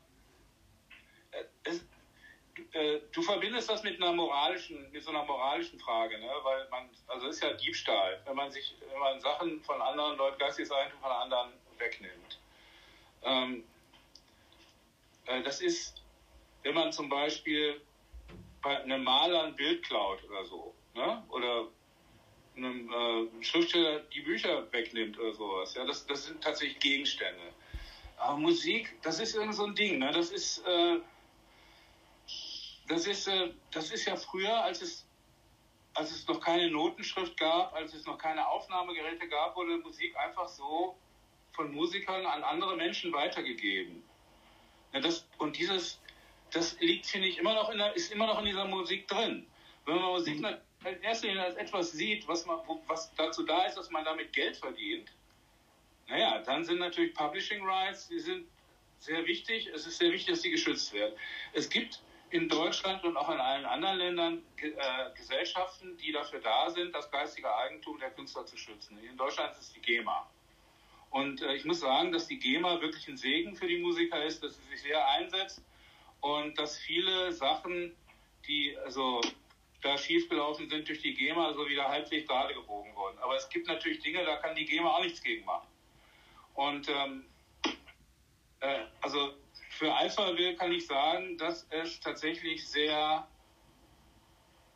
Äh, 1.32 1.44
es, 1.64 1.86
äh, 2.74 3.00
du 3.12 3.22
verbindest 3.22 3.70
das 3.70 3.84
mit 3.84 4.02
einer 4.02 4.12
moralischen, 4.12 4.92
mit 4.92 5.04
so 5.04 5.12
einer 5.12 5.24
moralischen 5.24 5.80
Frage, 5.80 6.18
ne? 6.18 6.30
weil 6.44 6.68
man, 6.70 6.90
also 7.08 7.28
es 7.28 7.36
ist 7.36 7.44
ja 7.44 7.54
Diebstahl, 7.54 8.22
wenn 8.26 8.36
man 8.36 8.52
sich, 8.52 8.76
wenn 8.90 9.00
man 9.00 9.22
Sachen 9.22 9.62
von 9.62 9.82
anderen 9.82 10.18
Leuten, 10.18 10.40
geistiges 10.40 10.72
Eigentum 10.72 11.00
von 11.00 11.12
anderen 11.12 11.54
wegnimmt. 11.78 12.40
Ähm, 13.24 13.64
äh, 13.64 13.79
das 15.44 15.62
ist, 15.62 16.02
wenn 16.64 16.74
man 16.74 16.92
zum 16.92 17.10
Beispiel 17.10 17.82
bei 18.62 18.82
einem 18.82 19.04
Maler 19.04 19.44
ein 19.44 19.56
Bild 19.56 19.84
klaut 19.84 20.24
oder 20.24 20.46
so, 20.46 20.74
ne? 20.96 21.24
oder 21.30 21.68
einem 22.58 22.92
äh, 22.92 23.44
Schriftsteller 23.44 24.00
die 24.14 24.22
Bücher 24.22 24.72
wegnimmt 24.72 25.18
oder 25.18 25.34
sowas, 25.34 25.76
ja, 25.76 25.86
das, 25.86 26.06
das 26.08 26.26
sind 26.26 26.44
tatsächlich 26.44 26.80
Gegenstände. 26.80 27.54
Aber 28.18 28.38
Musik, 28.38 28.98
das 29.02 29.20
ist 29.20 29.36
irgend 29.36 29.56
so 29.56 29.66
ein 29.66 29.76
Ding, 29.76 30.00
ne? 30.00 30.12
das 30.12 30.32
ist, 30.32 30.66
äh, 30.66 31.00
das 32.88 33.08
ist, 33.08 33.28
äh, 33.28 33.54
das 33.72 33.92
ist 33.92 34.06
ja 34.06 34.16
früher, 34.16 34.64
als 34.64 34.82
es 34.82 35.06
als 35.94 36.12
es 36.12 36.28
noch 36.28 36.40
keine 36.40 36.70
Notenschrift 36.70 37.38
gab, 37.38 37.74
als 37.74 37.94
es 37.94 38.06
noch 38.06 38.18
keine 38.18 38.48
Aufnahmegeräte 38.48 39.28
gab, 39.28 39.56
wurde 39.56 39.78
Musik 39.78 40.16
einfach 40.16 40.48
so 40.48 40.98
von 41.52 41.74
Musikern 41.74 42.26
an 42.26 42.44
andere 42.44 42.78
Menschen 42.78 43.12
weitergegeben. 43.12 44.04
Ja, 44.94 45.00
das, 45.00 45.28
und 45.38 45.58
dieses, 45.58 46.00
das 46.52 46.80
liegt, 46.80 47.06
finde 47.06 47.28
ich, 47.28 47.38
immer 47.38 47.54
noch 47.54 47.70
in 47.70 47.78
der, 47.78 47.96
ist 47.96 48.12
immer 48.12 48.28
noch 48.28 48.40
in 48.40 48.46
dieser 48.46 48.66
Musik 48.66 49.08
drin. 49.08 49.46
Wenn 49.86 49.96
man 49.96 50.06
Musik 50.06 50.38
in 50.38 51.02
erster 51.02 51.28
Linie 51.28 51.44
als 51.44 51.56
etwas 51.56 51.92
sieht, 51.92 52.28
was, 52.28 52.46
man, 52.46 52.60
was 52.88 53.14
dazu 53.16 53.44
da 53.44 53.66
ist, 53.66 53.76
dass 53.76 53.90
man 53.90 54.06
damit 54.06 54.34
Geld 54.34 54.58
verdient, 54.58 55.12
naja, 56.08 56.40
dann 56.40 56.66
sind 56.66 56.80
natürlich 56.80 57.14
Publishing 57.14 57.64
Rights, 57.64 58.08
die 58.08 58.20
sind 58.20 58.48
sehr 59.00 59.26
wichtig. 59.26 59.68
Es 59.68 59.86
ist 59.86 59.98
sehr 59.98 60.12
wichtig, 60.12 60.34
dass 60.34 60.42
die 60.42 60.50
geschützt 60.50 60.92
werden. 60.94 61.14
Es 61.54 61.70
gibt 61.70 62.02
in 62.32 62.48
Deutschland 62.48 63.04
und 63.04 63.18
auch 63.18 63.30
in 63.30 63.40
allen 63.40 63.66
anderen 63.66 63.98
Ländern 63.98 64.44
äh, 64.58 64.72
Gesellschaften, 65.16 65.98
die 65.98 66.12
dafür 66.12 66.40
da 66.40 66.70
sind, 66.70 66.94
das 66.94 67.10
geistige 67.10 67.54
Eigentum 67.56 68.00
der 68.00 68.12
Künstler 68.12 68.46
zu 68.46 68.58
schützen. 68.58 69.00
In 69.04 69.18
Deutschland 69.18 69.52
ist 69.54 69.62
es 69.62 69.74
die 69.74 69.82
GEMA. 69.82 70.30
Und 71.10 71.42
äh, 71.42 71.56
ich 71.56 71.66
muss 71.66 71.80
sagen, 71.80 72.12
dass 72.12 72.28
die 72.28 72.40
GEMA 72.40 72.82
wirklich 72.82 73.08
ein 73.08 73.18
Segen 73.18 73.56
für 73.56 73.68
die 73.68 73.78
Musiker 73.78 74.24
ist, 74.24 74.44
dass 74.44 74.58
sie 74.58 74.70
sich 74.70 74.82
sehr 74.84 75.08
einsetzt 75.10 75.62
und 76.22 76.58
dass 76.58 76.78
viele 76.78 77.32
Sachen, 77.32 77.96
die 78.48 78.78
also 78.86 79.22
da 79.82 79.98
schiefgelaufen 79.98 80.70
sind 80.70 80.88
durch 80.88 81.02
die 81.02 81.14
GEMA, 81.14 81.54
so 81.54 81.68
wieder 81.68 81.88
halbwegs 81.88 82.28
gerade 82.28 82.54
gebogen 82.54 82.94
wurden. 82.96 83.18
Aber 83.20 83.36
es 83.36 83.50
gibt 83.50 83.68
natürlich 83.68 84.00
Dinge, 84.00 84.24
da 84.26 84.38
kann 84.38 84.56
die 84.56 84.66
GEMA 84.66 84.90
auch 84.90 85.02
nichts 85.02 85.22
gegen 85.22 85.46
machen. 85.46 85.68
Und 86.54 86.90
ähm, 86.90 87.26
äh, 88.60 88.82
also 89.02 89.34
für 89.70 89.94
Alphaville 89.94 90.56
kann 90.56 90.72
ich 90.72 90.86
sagen, 90.86 91.38
dass 91.38 91.66
es 91.70 92.00
tatsächlich 92.02 92.68
sehr, 92.68 93.28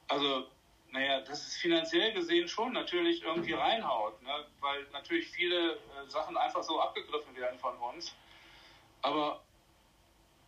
also 0.07 0.47
naja, 0.93 1.21
dass 1.21 1.47
es 1.47 1.55
finanziell 1.57 2.13
gesehen 2.13 2.47
schon 2.47 2.71
natürlich 2.71 3.23
irgendwie 3.23 3.53
reinhaut, 3.53 4.21
ne? 4.21 4.45
weil 4.59 4.85
natürlich 4.93 5.27
viele 5.27 5.73
äh, 5.73 5.77
Sachen 6.07 6.37
einfach 6.37 6.61
so 6.61 6.79
abgegriffen 6.79 7.35
werden 7.35 7.57
von 7.57 7.75
uns. 7.77 8.13
Aber 9.01 9.43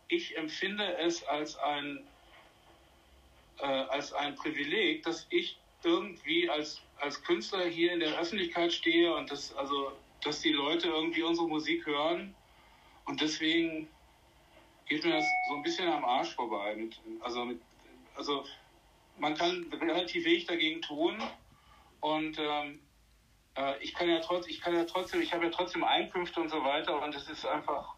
ich 0.06 0.36
empfinde 0.36 0.98
es 0.98 1.24
als 1.24 1.58
ein, 1.58 2.06
äh, 3.58 3.64
als 3.64 4.12
ein 4.12 4.36
Privileg, 4.36 5.02
dass 5.02 5.26
ich 5.30 5.58
irgendwie 5.82 6.48
als, 6.48 6.80
als 7.00 7.20
Künstler 7.24 7.66
hier 7.66 7.92
in 7.92 7.98
der 7.98 8.16
Öffentlichkeit 8.16 8.72
stehe 8.72 9.12
und 9.16 9.28
dass, 9.28 9.52
also, 9.56 9.92
dass 10.22 10.42
die 10.42 10.52
Leute 10.52 10.86
irgendwie 10.86 11.24
unsere 11.24 11.48
Musik 11.48 11.84
hören 11.86 12.36
und 13.04 13.20
deswegen 13.20 13.88
geht 14.86 15.04
mir 15.04 15.14
das 15.14 15.26
so 15.48 15.56
ein 15.56 15.62
bisschen 15.64 15.88
am 15.88 16.04
Arsch 16.04 16.36
vorbei. 16.36 16.76
Mit, 16.76 17.00
also, 17.20 17.44
mit, 17.44 17.60
also 18.14 18.44
man 19.18 19.34
kann 19.34 19.66
relativ 19.72 20.24
wenig 20.24 20.46
dagegen 20.46 20.82
tun. 20.82 21.22
Und 22.00 22.38
ähm, 22.38 22.80
äh, 23.56 23.82
ich 23.82 23.94
kann 23.94 24.08
ja 24.08 24.20
trotzdem, 24.20 24.50
ich 24.50 24.60
kann 24.60 24.74
ja 24.74 24.84
trotzdem, 24.84 25.20
ich 25.20 25.32
habe 25.32 25.44
ja 25.44 25.50
trotzdem 25.50 25.84
Einkünfte 25.84 26.40
und 26.40 26.48
so 26.48 26.62
weiter 26.62 27.02
und 27.02 27.14
es 27.14 27.28
ist 27.28 27.46
einfach, 27.46 27.94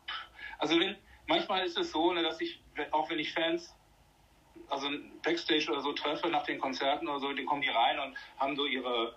also 0.59 0.79
wenn, 0.79 0.97
manchmal 1.27 1.65
ist 1.65 1.77
es 1.77 1.91
so, 1.91 2.13
ne, 2.13 2.23
dass 2.23 2.41
ich, 2.41 2.61
auch 2.93 3.11
wenn 3.11 3.19
ich 3.19 3.33
Fans, 3.33 3.75
also 4.71 4.89
Backstage 5.23 5.71
oder 5.71 5.81
so 5.81 5.93
treffe 5.93 6.29
nach 6.29 6.45
den 6.45 6.59
Konzerten 6.59 7.09
oder 7.09 7.21
so, 7.21 7.33
dann 7.33 7.47
kommen 7.47 7.63
die 7.63 7.69
rein 7.69 7.99
und 7.99 8.17
haben 8.39 8.57
so 8.57 8.67
ihre, 8.67 9.15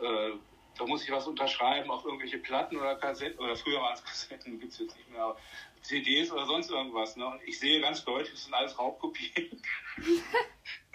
äh, 0.00 0.32
da 0.78 0.86
muss 0.86 1.04
ich 1.04 1.10
was 1.10 1.26
unterschreiben 1.26 1.90
auf 1.90 2.04
irgendwelche 2.04 2.38
Platten 2.38 2.76
oder 2.76 2.96
Kassetten, 2.96 3.38
oder 3.38 3.56
früher 3.56 3.80
waren 3.80 3.94
es 3.94 4.04
Kassetten, 4.04 4.58
gibt 4.58 4.72
es 4.72 4.78
jetzt 4.78 4.96
nicht 4.96 5.10
mehr, 5.10 5.36
CDs 5.82 6.30
oder 6.32 6.46
sonst 6.46 6.70
irgendwas. 6.70 7.16
Ne? 7.16 7.26
Und 7.26 7.42
ich 7.44 7.58
sehe 7.58 7.80
ganz 7.80 8.04
deutlich, 8.04 8.30
das 8.30 8.44
sind 8.44 8.54
alles 8.54 8.78
Raubkopien. 8.78 9.62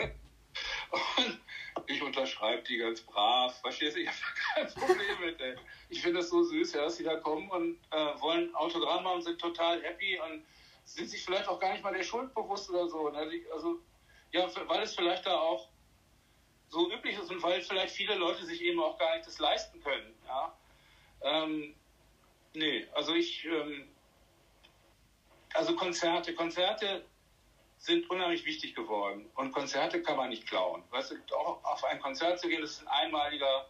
und 0.89 1.39
ich 1.87 2.01
unterschreibe 2.01 2.63
die 2.63 2.77
ganz 2.77 3.01
brav. 3.01 3.59
Verstehst 3.61 3.95
du? 3.95 4.01
Ich 4.01 4.07
habe 4.07 4.17
kein 4.53 4.67
Problem 4.73 5.21
mit 5.21 5.39
denen. 5.39 5.59
Ich 5.89 6.01
finde 6.01 6.19
das 6.19 6.29
so 6.29 6.43
süß, 6.43 6.73
ja, 6.73 6.83
dass 6.83 6.97
sie 6.97 7.03
da 7.03 7.17
kommen 7.17 7.49
und 7.49 7.77
äh, 7.91 8.19
wollen 8.19 8.53
Autogramm 8.55 9.05
haben, 9.05 9.21
sind 9.21 9.39
total 9.39 9.81
happy 9.83 10.19
und 10.19 10.45
sind 10.85 11.09
sich 11.09 11.23
vielleicht 11.23 11.47
auch 11.47 11.59
gar 11.59 11.73
nicht 11.73 11.83
mal 11.83 11.93
der 11.93 12.03
Schuld 12.03 12.33
bewusst 12.33 12.69
oder 12.69 12.87
so. 12.87 13.09
Ne? 13.09 13.45
Also, 13.53 13.79
ja, 14.31 14.47
weil 14.67 14.83
es 14.83 14.95
vielleicht 14.95 15.25
da 15.25 15.37
auch 15.37 15.69
so 16.69 16.91
üblich 16.91 17.17
ist 17.17 17.31
und 17.31 17.41
weil 17.43 17.61
vielleicht 17.61 17.95
viele 17.95 18.15
Leute 18.15 18.45
sich 18.45 18.61
eben 18.61 18.81
auch 18.81 18.97
gar 18.97 19.15
nicht 19.15 19.27
das 19.27 19.39
leisten 19.39 19.81
können. 19.81 20.13
Ja? 20.25 20.57
Ähm, 21.21 21.75
nee, 22.53 22.87
also 22.93 23.13
ich, 23.13 23.45
ähm, 23.45 23.87
also 25.57 25.75
Konzerte, 25.75 26.33
Konzerte 26.33 27.03
sind 27.77 28.09
unheimlich 28.09 28.45
wichtig 28.45 28.75
geworden 28.75 29.29
und 29.35 29.51
Konzerte 29.51 30.01
kann 30.01 30.17
man 30.17 30.29
nicht 30.29 30.47
klauen. 30.47 30.83
Weißt 30.91 31.11
du, 31.11 31.35
auch 31.35 31.63
auf 31.63 31.83
ein 31.83 31.99
Konzert 31.99 32.39
zu 32.39 32.47
gehen, 32.47 32.61
das 32.61 32.71
ist 32.71 32.81
ein 32.81 32.87
einmaliger, 32.87 33.67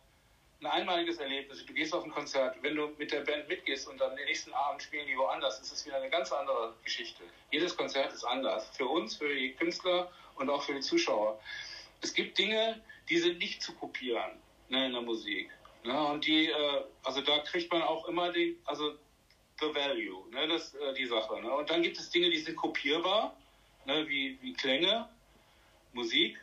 ein 0.61 0.67
einmaliges 0.67 1.17
Erlebnis. 1.17 1.65
Du 1.65 1.73
gehst 1.73 1.93
auf 1.93 2.03
ein 2.03 2.11
Konzert, 2.11 2.55
wenn 2.61 2.75
du 2.75 2.87
mit 2.97 3.11
der 3.11 3.21
Band 3.21 3.47
mitgehst 3.47 3.87
und 3.87 4.01
am 4.01 4.15
nächsten 4.15 4.53
Abend 4.53 4.81
spielen 4.81 5.07
die 5.07 5.17
woanders, 5.17 5.59
ist 5.59 5.71
es 5.71 5.85
wieder 5.85 5.97
eine 5.97 6.09
ganz 6.09 6.31
andere 6.31 6.73
Geschichte. 6.83 7.23
Jedes 7.51 7.75
Konzert 7.75 8.13
ist 8.13 8.23
anders. 8.23 8.69
Für 8.75 8.87
uns, 8.87 9.17
für 9.17 9.33
die 9.33 9.53
Künstler 9.53 10.11
und 10.35 10.49
auch 10.49 10.61
für 10.61 10.73
die 10.73 10.81
Zuschauer 10.81 11.39
es 12.01 12.13
gibt 12.13 12.37
Dinge, 12.37 12.81
die 13.09 13.17
sind 13.17 13.39
nicht 13.39 13.61
zu 13.61 13.73
kopieren 13.73 14.31
ne, 14.69 14.87
in 14.87 14.93
der 14.93 15.01
Musik. 15.01 15.49
Ne, 15.83 16.07
und 16.07 16.25
die, 16.25 16.47
äh, 16.47 16.83
also 17.03 17.21
da 17.21 17.39
kriegt 17.39 17.71
man 17.71 17.81
auch 17.81 18.07
immer 18.07 18.31
den, 18.31 18.57
also 18.65 18.95
the 19.59 19.73
value, 19.73 20.23
ne, 20.31 20.47
das 20.47 20.73
äh, 20.75 20.93
die 20.93 21.05
Sache. 21.05 21.41
Ne? 21.41 21.51
Und 21.51 21.69
dann 21.69 21.81
gibt 21.81 21.97
es 21.97 22.09
Dinge, 22.09 22.29
die 22.29 22.39
sind 22.39 22.55
kopierbar, 22.55 23.35
ne, 23.85 24.07
wie, 24.07 24.37
wie 24.41 24.53
Klänge, 24.53 25.09
Musik 25.93 26.39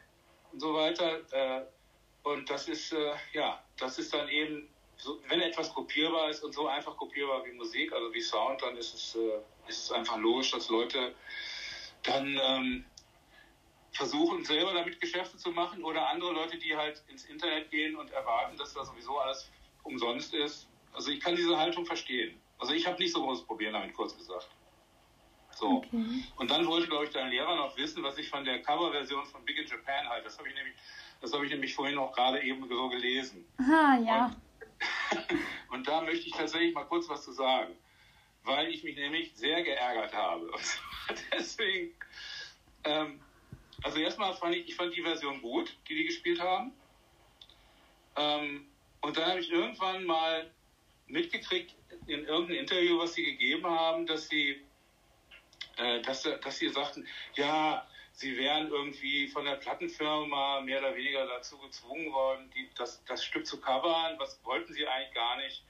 und 0.53 0.61
so 0.61 0.74
weiter. 0.74 1.20
Äh, 1.33 1.64
und 2.22 2.48
das 2.48 2.68
ist, 2.68 2.92
äh, 2.92 3.14
ja, 3.33 3.62
das 3.77 3.98
ist 3.98 4.12
dann 4.12 4.29
eben, 4.29 4.68
so, 4.96 5.20
wenn 5.29 5.40
etwas 5.40 5.72
kopierbar 5.72 6.31
ist 6.31 6.42
und 6.42 6.55
so 6.55 6.68
einfach 6.68 6.96
kopierbar 6.96 7.44
wie 7.44 7.53
Musik, 7.53 7.92
also 7.92 8.12
wie 8.14 8.20
Sound, 8.20 8.62
dann 8.62 8.77
ist 8.77 8.94
es, 8.94 9.14
äh, 9.16 9.40
ist 9.68 9.85
es 9.85 9.92
einfach 9.92 10.16
logisch, 10.16 10.53
dass 10.53 10.68
Leute 10.68 11.14
dann 12.03 12.38
ähm, 12.40 12.85
versuchen, 13.92 14.44
selber 14.44 14.72
damit 14.72 15.00
Geschäfte 15.00 15.37
zu 15.37 15.50
machen 15.50 15.85
oder 15.85 16.09
andere 16.09 16.33
Leute, 16.33 16.59
die 16.59 16.77
halt 16.77 17.03
ins 17.09 17.24
Internet 17.24 17.70
gehen 17.70 17.96
und 17.96 18.11
erwarten, 18.12 18.57
dass 18.57 18.74
da 18.74 18.85
sowieso 18.85 19.18
alles 19.18 19.50
umsonst 19.83 20.35
ist. 20.35 20.68
Also 20.92 21.11
ich 21.11 21.20
kann 21.20 21.37
diese 21.37 21.57
Haltung 21.57 21.87
verstehen. 21.87 22.40
Also 22.58 22.72
ich 22.72 22.86
habe 22.86 22.98
nicht 22.98 23.12
so 23.12 23.22
großes 23.22 23.46
Problem 23.46 23.72
damit, 23.72 23.94
kurz 23.94 24.16
gesagt. 24.16 24.48
So. 25.56 25.78
Okay. 25.78 26.24
Und 26.36 26.50
dann 26.50 26.66
wollte, 26.66 26.88
glaube 26.88 27.04
ich, 27.04 27.10
dein 27.10 27.30
Lehrer 27.30 27.54
noch 27.56 27.76
wissen, 27.76 28.02
was 28.02 28.18
ich 28.18 28.28
von 28.28 28.44
der 28.44 28.62
Coverversion 28.62 29.24
von 29.26 29.44
Big 29.44 29.58
in 29.58 29.66
Japan 29.66 30.08
halte. 30.08 30.24
Das 30.24 30.38
habe 30.38 30.48
ich 30.48 30.54
nämlich, 30.54 30.74
das 31.20 31.32
habe 31.32 31.44
ich 31.44 31.52
nämlich 31.52 31.74
vorhin 31.74 31.98
auch 31.98 32.12
gerade 32.12 32.42
eben 32.42 32.66
so 32.68 32.88
gelesen. 32.88 33.44
Ah, 33.58 33.96
ja. 34.04 34.36
Und, 35.10 35.38
und 35.70 35.88
da 35.88 36.00
möchte 36.00 36.26
ich 36.26 36.32
tatsächlich 36.32 36.74
mal 36.74 36.84
kurz 36.84 37.08
was 37.08 37.24
zu 37.24 37.32
sagen, 37.32 37.74
weil 38.42 38.68
ich 38.68 38.82
mich 38.82 38.96
nämlich 38.96 39.32
sehr 39.34 39.62
geärgert 39.62 40.12
habe. 40.12 40.50
Deswegen, 41.32 41.94
ähm, 42.84 43.20
also 43.82 43.98
erstmal 43.98 44.34
fand 44.34 44.56
ich, 44.56 44.68
ich 44.68 44.74
fand 44.74 44.94
die 44.94 45.02
Version 45.02 45.40
gut, 45.40 45.76
die 45.88 45.94
die 45.94 46.04
gespielt 46.04 46.40
haben. 46.40 46.72
Ähm, 48.16 48.66
und 49.00 49.16
dann 49.16 49.26
habe 49.26 49.40
ich 49.40 49.50
irgendwann 49.50 50.04
mal 50.04 50.50
mitgekriegt 51.06 51.74
in 52.06 52.24
irgendeinem 52.24 52.60
Interview, 52.60 52.98
was 52.98 53.14
sie 53.14 53.24
gegeben 53.24 53.66
haben, 53.66 54.06
dass 54.06 54.28
sie, 54.28 54.62
äh, 55.76 56.00
dass, 56.02 56.22
dass 56.22 56.58
sie 56.58 56.68
sagten, 56.68 57.06
ja, 57.34 57.86
sie 58.12 58.36
wären 58.36 58.68
irgendwie 58.68 59.28
von 59.28 59.44
der 59.44 59.56
Plattenfirma 59.56 60.60
mehr 60.60 60.78
oder 60.78 60.94
weniger 60.94 61.26
dazu 61.26 61.58
gezwungen 61.58 62.12
worden, 62.12 62.50
die, 62.54 62.68
das, 62.76 63.04
das 63.04 63.24
Stück 63.24 63.46
zu 63.46 63.60
covern. 63.60 64.18
Was 64.18 64.40
wollten 64.44 64.72
sie 64.72 64.86
eigentlich 64.86 65.14
gar 65.14 65.36
nicht? 65.36 65.64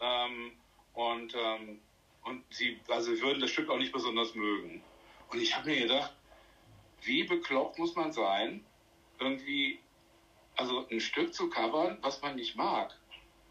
Ähm, 0.00 0.52
und, 0.94 1.34
ähm, 1.34 1.80
und 2.24 2.44
sie 2.50 2.80
also 2.88 3.18
würden 3.20 3.40
das 3.40 3.50
Stück 3.50 3.68
auch 3.68 3.78
nicht 3.78 3.92
besonders 3.92 4.34
mögen. 4.34 4.82
Und 5.30 5.40
ich 5.40 5.56
habe 5.56 5.70
mir 5.70 5.80
gedacht, 5.82 6.14
wie 7.02 7.24
bekloppt 7.24 7.78
muss 7.78 7.94
man 7.94 8.12
sein, 8.12 8.64
irgendwie, 9.18 9.80
also 10.56 10.86
ein 10.88 11.00
Stück 11.00 11.34
zu 11.34 11.48
covern, 11.48 11.98
was 12.02 12.22
man 12.22 12.36
nicht 12.36 12.56
mag. 12.56 12.96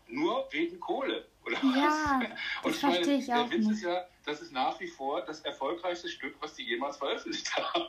Nur 0.08 0.48
wegen 0.52 0.80
Kohle, 0.80 1.28
oder 1.46 1.58
ja, 1.64 2.22
was? 2.22 2.66
Und 2.66 2.76
das 2.76 2.80
verstehe 2.80 3.18
ich 3.18 3.34
auch 3.34 3.50
der 3.50 3.52
Witz 3.52 3.66
nicht. 3.66 3.78
ist 3.78 3.84
ja, 3.84 4.08
das 4.26 4.42
ist 4.42 4.52
nach 4.52 4.80
wie 4.80 4.88
vor 4.88 5.22
das 5.22 5.42
erfolgreichste 5.42 6.10
Stück, 6.10 6.36
was 6.40 6.54
die 6.56 6.64
jemals 6.64 6.98
veröffentlicht 6.98 7.56
haben. 7.56 7.86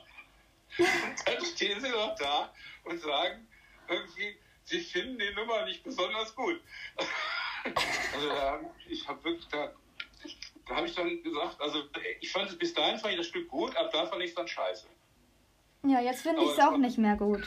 und 0.79 0.89
dann 1.27 1.45
stehen 1.45 1.81
sie 1.81 1.91
doch 1.91 2.15
da 2.17 2.53
und 2.85 3.01
sagen 3.01 3.47
irgendwie, 3.89 4.37
sie 4.65 4.81
finden 4.81 5.19
die 5.19 5.35
Nummer 5.35 5.65
nicht 5.65 5.85
besonders 5.85 6.35
gut. 6.35 6.61
also 8.15 8.29
da, 8.29 8.61
ich 8.89 9.07
habe 9.07 9.23
wirklich 9.25 9.49
da, 9.49 9.73
da 10.67 10.77
habe 10.77 10.87
ich 10.87 10.95
dann 10.95 11.23
gesagt, 11.23 11.61
also 11.61 11.85
ich 12.21 12.33
fand 12.33 12.51
es 12.51 12.59
bis 12.59 12.73
dahin 12.73 12.99
fand 12.99 13.13
ich 13.13 13.19
das 13.19 13.29
Stück 13.29 13.49
gut, 13.49 13.77
ab 13.77 13.91
da 13.93 14.07
fand 14.07 14.23
ich 14.23 14.31
es 14.31 14.35
dann 14.35 14.49
scheiße. 14.49 14.87
Ja, 15.85 16.01
jetzt 16.01 16.23
finde 16.23 16.43
ich 16.43 16.51
es 16.51 16.59
auch 16.59 16.77
nicht 16.77 16.97
mehr 16.97 17.17
gut. 17.17 17.43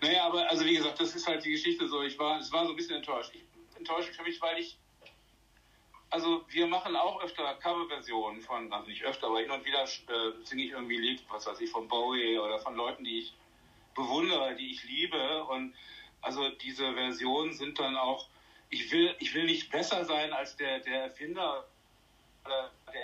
Naja, 0.00 0.24
aber 0.24 0.48
also 0.48 0.64
wie 0.64 0.76
gesagt, 0.76 1.00
das 1.00 1.14
ist 1.14 1.26
halt 1.26 1.44
die 1.44 1.50
Geschichte 1.50 1.86
so. 1.88 2.02
Ich 2.02 2.18
war, 2.18 2.38
es 2.38 2.50
war 2.52 2.64
so 2.64 2.70
ein 2.70 2.76
bisschen 2.76 2.96
enttäuscht. 2.96 3.32
Ich, 3.34 3.42
enttäuscht 3.84 4.16
für 4.16 4.22
mich, 4.22 4.40
weil 4.40 4.58
ich, 4.58 4.78
also 6.08 6.44
wir 6.48 6.66
machen 6.66 6.96
auch 6.96 7.22
öfter 7.22 7.54
Coverversionen 7.56 8.40
von, 8.40 8.72
also 8.72 8.88
nicht 8.88 9.04
öfter, 9.04 9.26
aber 9.26 9.40
hin 9.40 9.50
und 9.50 9.64
wieder 9.64 9.82
äh, 9.84 10.44
singe 10.44 10.64
ich 10.64 10.70
irgendwie 10.70 10.96
Lied, 10.96 11.22
was 11.28 11.46
weiß 11.46 11.60
ich, 11.60 11.70
von 11.70 11.86
Bowie 11.86 12.38
oder 12.38 12.58
von 12.58 12.74
Leuten, 12.74 13.04
die 13.04 13.18
ich 13.20 13.34
bewundere, 13.94 14.54
die 14.56 14.70
ich 14.72 14.82
liebe. 14.84 15.44
Und 15.44 15.74
also 16.22 16.48
diese 16.48 16.94
Versionen 16.94 17.52
sind 17.52 17.78
dann 17.78 17.96
auch, 17.96 18.26
ich 18.70 18.90
will, 18.90 19.14
ich 19.18 19.34
will 19.34 19.44
nicht 19.44 19.70
besser 19.70 20.04
sein 20.04 20.32
als 20.32 20.56
der, 20.56 20.80
der 20.80 21.04
Erfinder 21.04 21.66
oder 22.44 22.72
der 22.92 23.03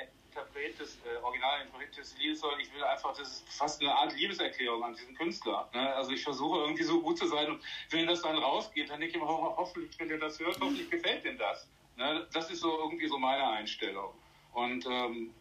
Originalinterpret 1.23 1.97
des 1.97 2.17
Liedes, 2.19 2.41
sondern 2.41 2.61
ich 2.61 2.73
will 2.75 2.83
einfach, 2.85 3.17
das 3.17 3.29
ist 3.29 3.53
fast 3.53 3.81
eine 3.81 3.95
Art 3.95 4.17
Liebeserklärung 4.17 4.83
an 4.83 4.95
diesen 4.95 5.15
Künstler. 5.15 5.69
Ne? 5.75 5.95
Also 5.95 6.13
ich 6.13 6.23
versuche 6.23 6.61
irgendwie 6.61 6.83
so 6.83 7.01
gut 7.01 7.19
zu 7.19 7.27
sein 7.27 7.51
und 7.51 7.63
wenn 7.91 8.07
das 8.07 8.23
dann 8.23 8.37
rausgeht, 8.37 8.91
dann 8.91 9.01
denke 9.01 9.17
ich 9.17 9.23
immer, 9.23 9.29
ho 9.29 9.55
hoffentlich, 9.57 9.99
wenn 9.99 10.09
ihr 10.09 10.19
das 10.19 10.39
hört, 10.39 10.59
hoffentlich 10.61 10.91
gefällt 10.91 11.25
dem 11.25 11.39
das. 11.39 11.69
Ne? 11.97 12.27
Das 12.33 12.51
ist 12.51 12.61
so 12.61 12.79
irgendwie 12.79 13.09
so 13.09 13.19
meine 13.19 13.47
Einstellung. 13.47 14.13
Und 14.53 14.87
ähm, 14.87 15.35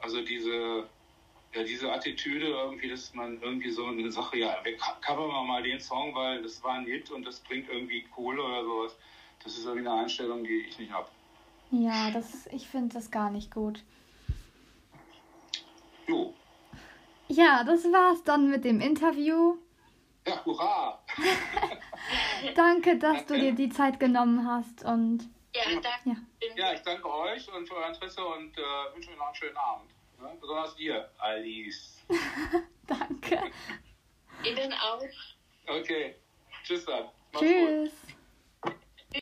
also 0.00 0.22
diese, 0.22 0.88
ja, 1.54 1.62
diese 1.62 1.92
Attitüde 1.92 2.46
irgendwie, 2.46 2.88
dass 2.88 3.14
man 3.14 3.40
irgendwie 3.40 3.70
so 3.70 3.86
eine 3.86 4.10
Sache, 4.10 4.38
ja, 4.38 4.58
wir 4.62 4.76
covern 4.76 5.28
wir 5.28 5.44
mal 5.44 5.62
den 5.62 5.80
Song, 5.80 6.14
weil 6.14 6.42
das 6.42 6.62
war 6.62 6.74
ein 6.74 6.84
Hit 6.84 7.10
und 7.10 7.24
das 7.24 7.40
bringt 7.40 7.68
irgendwie 7.68 8.02
Kohle 8.14 8.42
oder 8.42 8.64
sowas. 8.64 8.96
Das 9.42 9.56
ist 9.56 9.64
irgendwie 9.64 9.88
eine 9.88 10.00
Einstellung, 10.00 10.44
die 10.44 10.66
ich 10.68 10.78
nicht 10.78 10.92
habe. 10.92 11.08
Ja, 11.70 12.10
das, 12.10 12.46
ich 12.48 12.68
finde 12.68 12.94
das 12.94 13.10
gar 13.10 13.30
nicht 13.30 13.52
gut. 13.52 13.82
Jo. 16.06 16.34
Ja, 17.28 17.64
das 17.64 17.84
war's 17.84 18.22
dann 18.24 18.50
mit 18.50 18.64
dem 18.64 18.80
Interview. 18.80 19.56
Ja, 20.26 20.44
hurra! 20.44 21.00
danke, 22.54 22.98
dass 22.98 23.26
du 23.26 23.34
dir 23.34 23.52
die 23.52 23.68
Zeit 23.68 24.00
genommen 24.00 24.46
hast 24.46 24.84
und. 24.84 25.28
Ja, 25.54 25.62
danke. 25.64 26.20
Ja, 26.40 26.54
ja 26.56 26.72
ich 26.74 26.82
danke 26.82 27.08
euch 27.10 27.52
und 27.52 27.66
für 27.66 27.76
euer 27.76 27.88
Interesse 27.88 28.24
und 28.24 28.56
äh, 28.56 28.94
wünsche 28.94 29.10
euch 29.10 29.16
noch 29.16 29.26
einen 29.26 29.34
schönen 29.34 29.56
Abend. 29.56 29.90
Ne? 30.20 30.36
Besonders 30.40 30.74
dir, 30.76 31.10
Alice. 31.18 32.04
danke. 32.86 33.40
Ihnen 34.44 34.72
auch. 34.74 35.02
Okay. 35.66 36.16
Tschüss 36.64 36.84
dann. 36.84 37.06
Mach's 37.32 37.44
Tschüss. 37.44 37.90
Gut. 37.90 38.15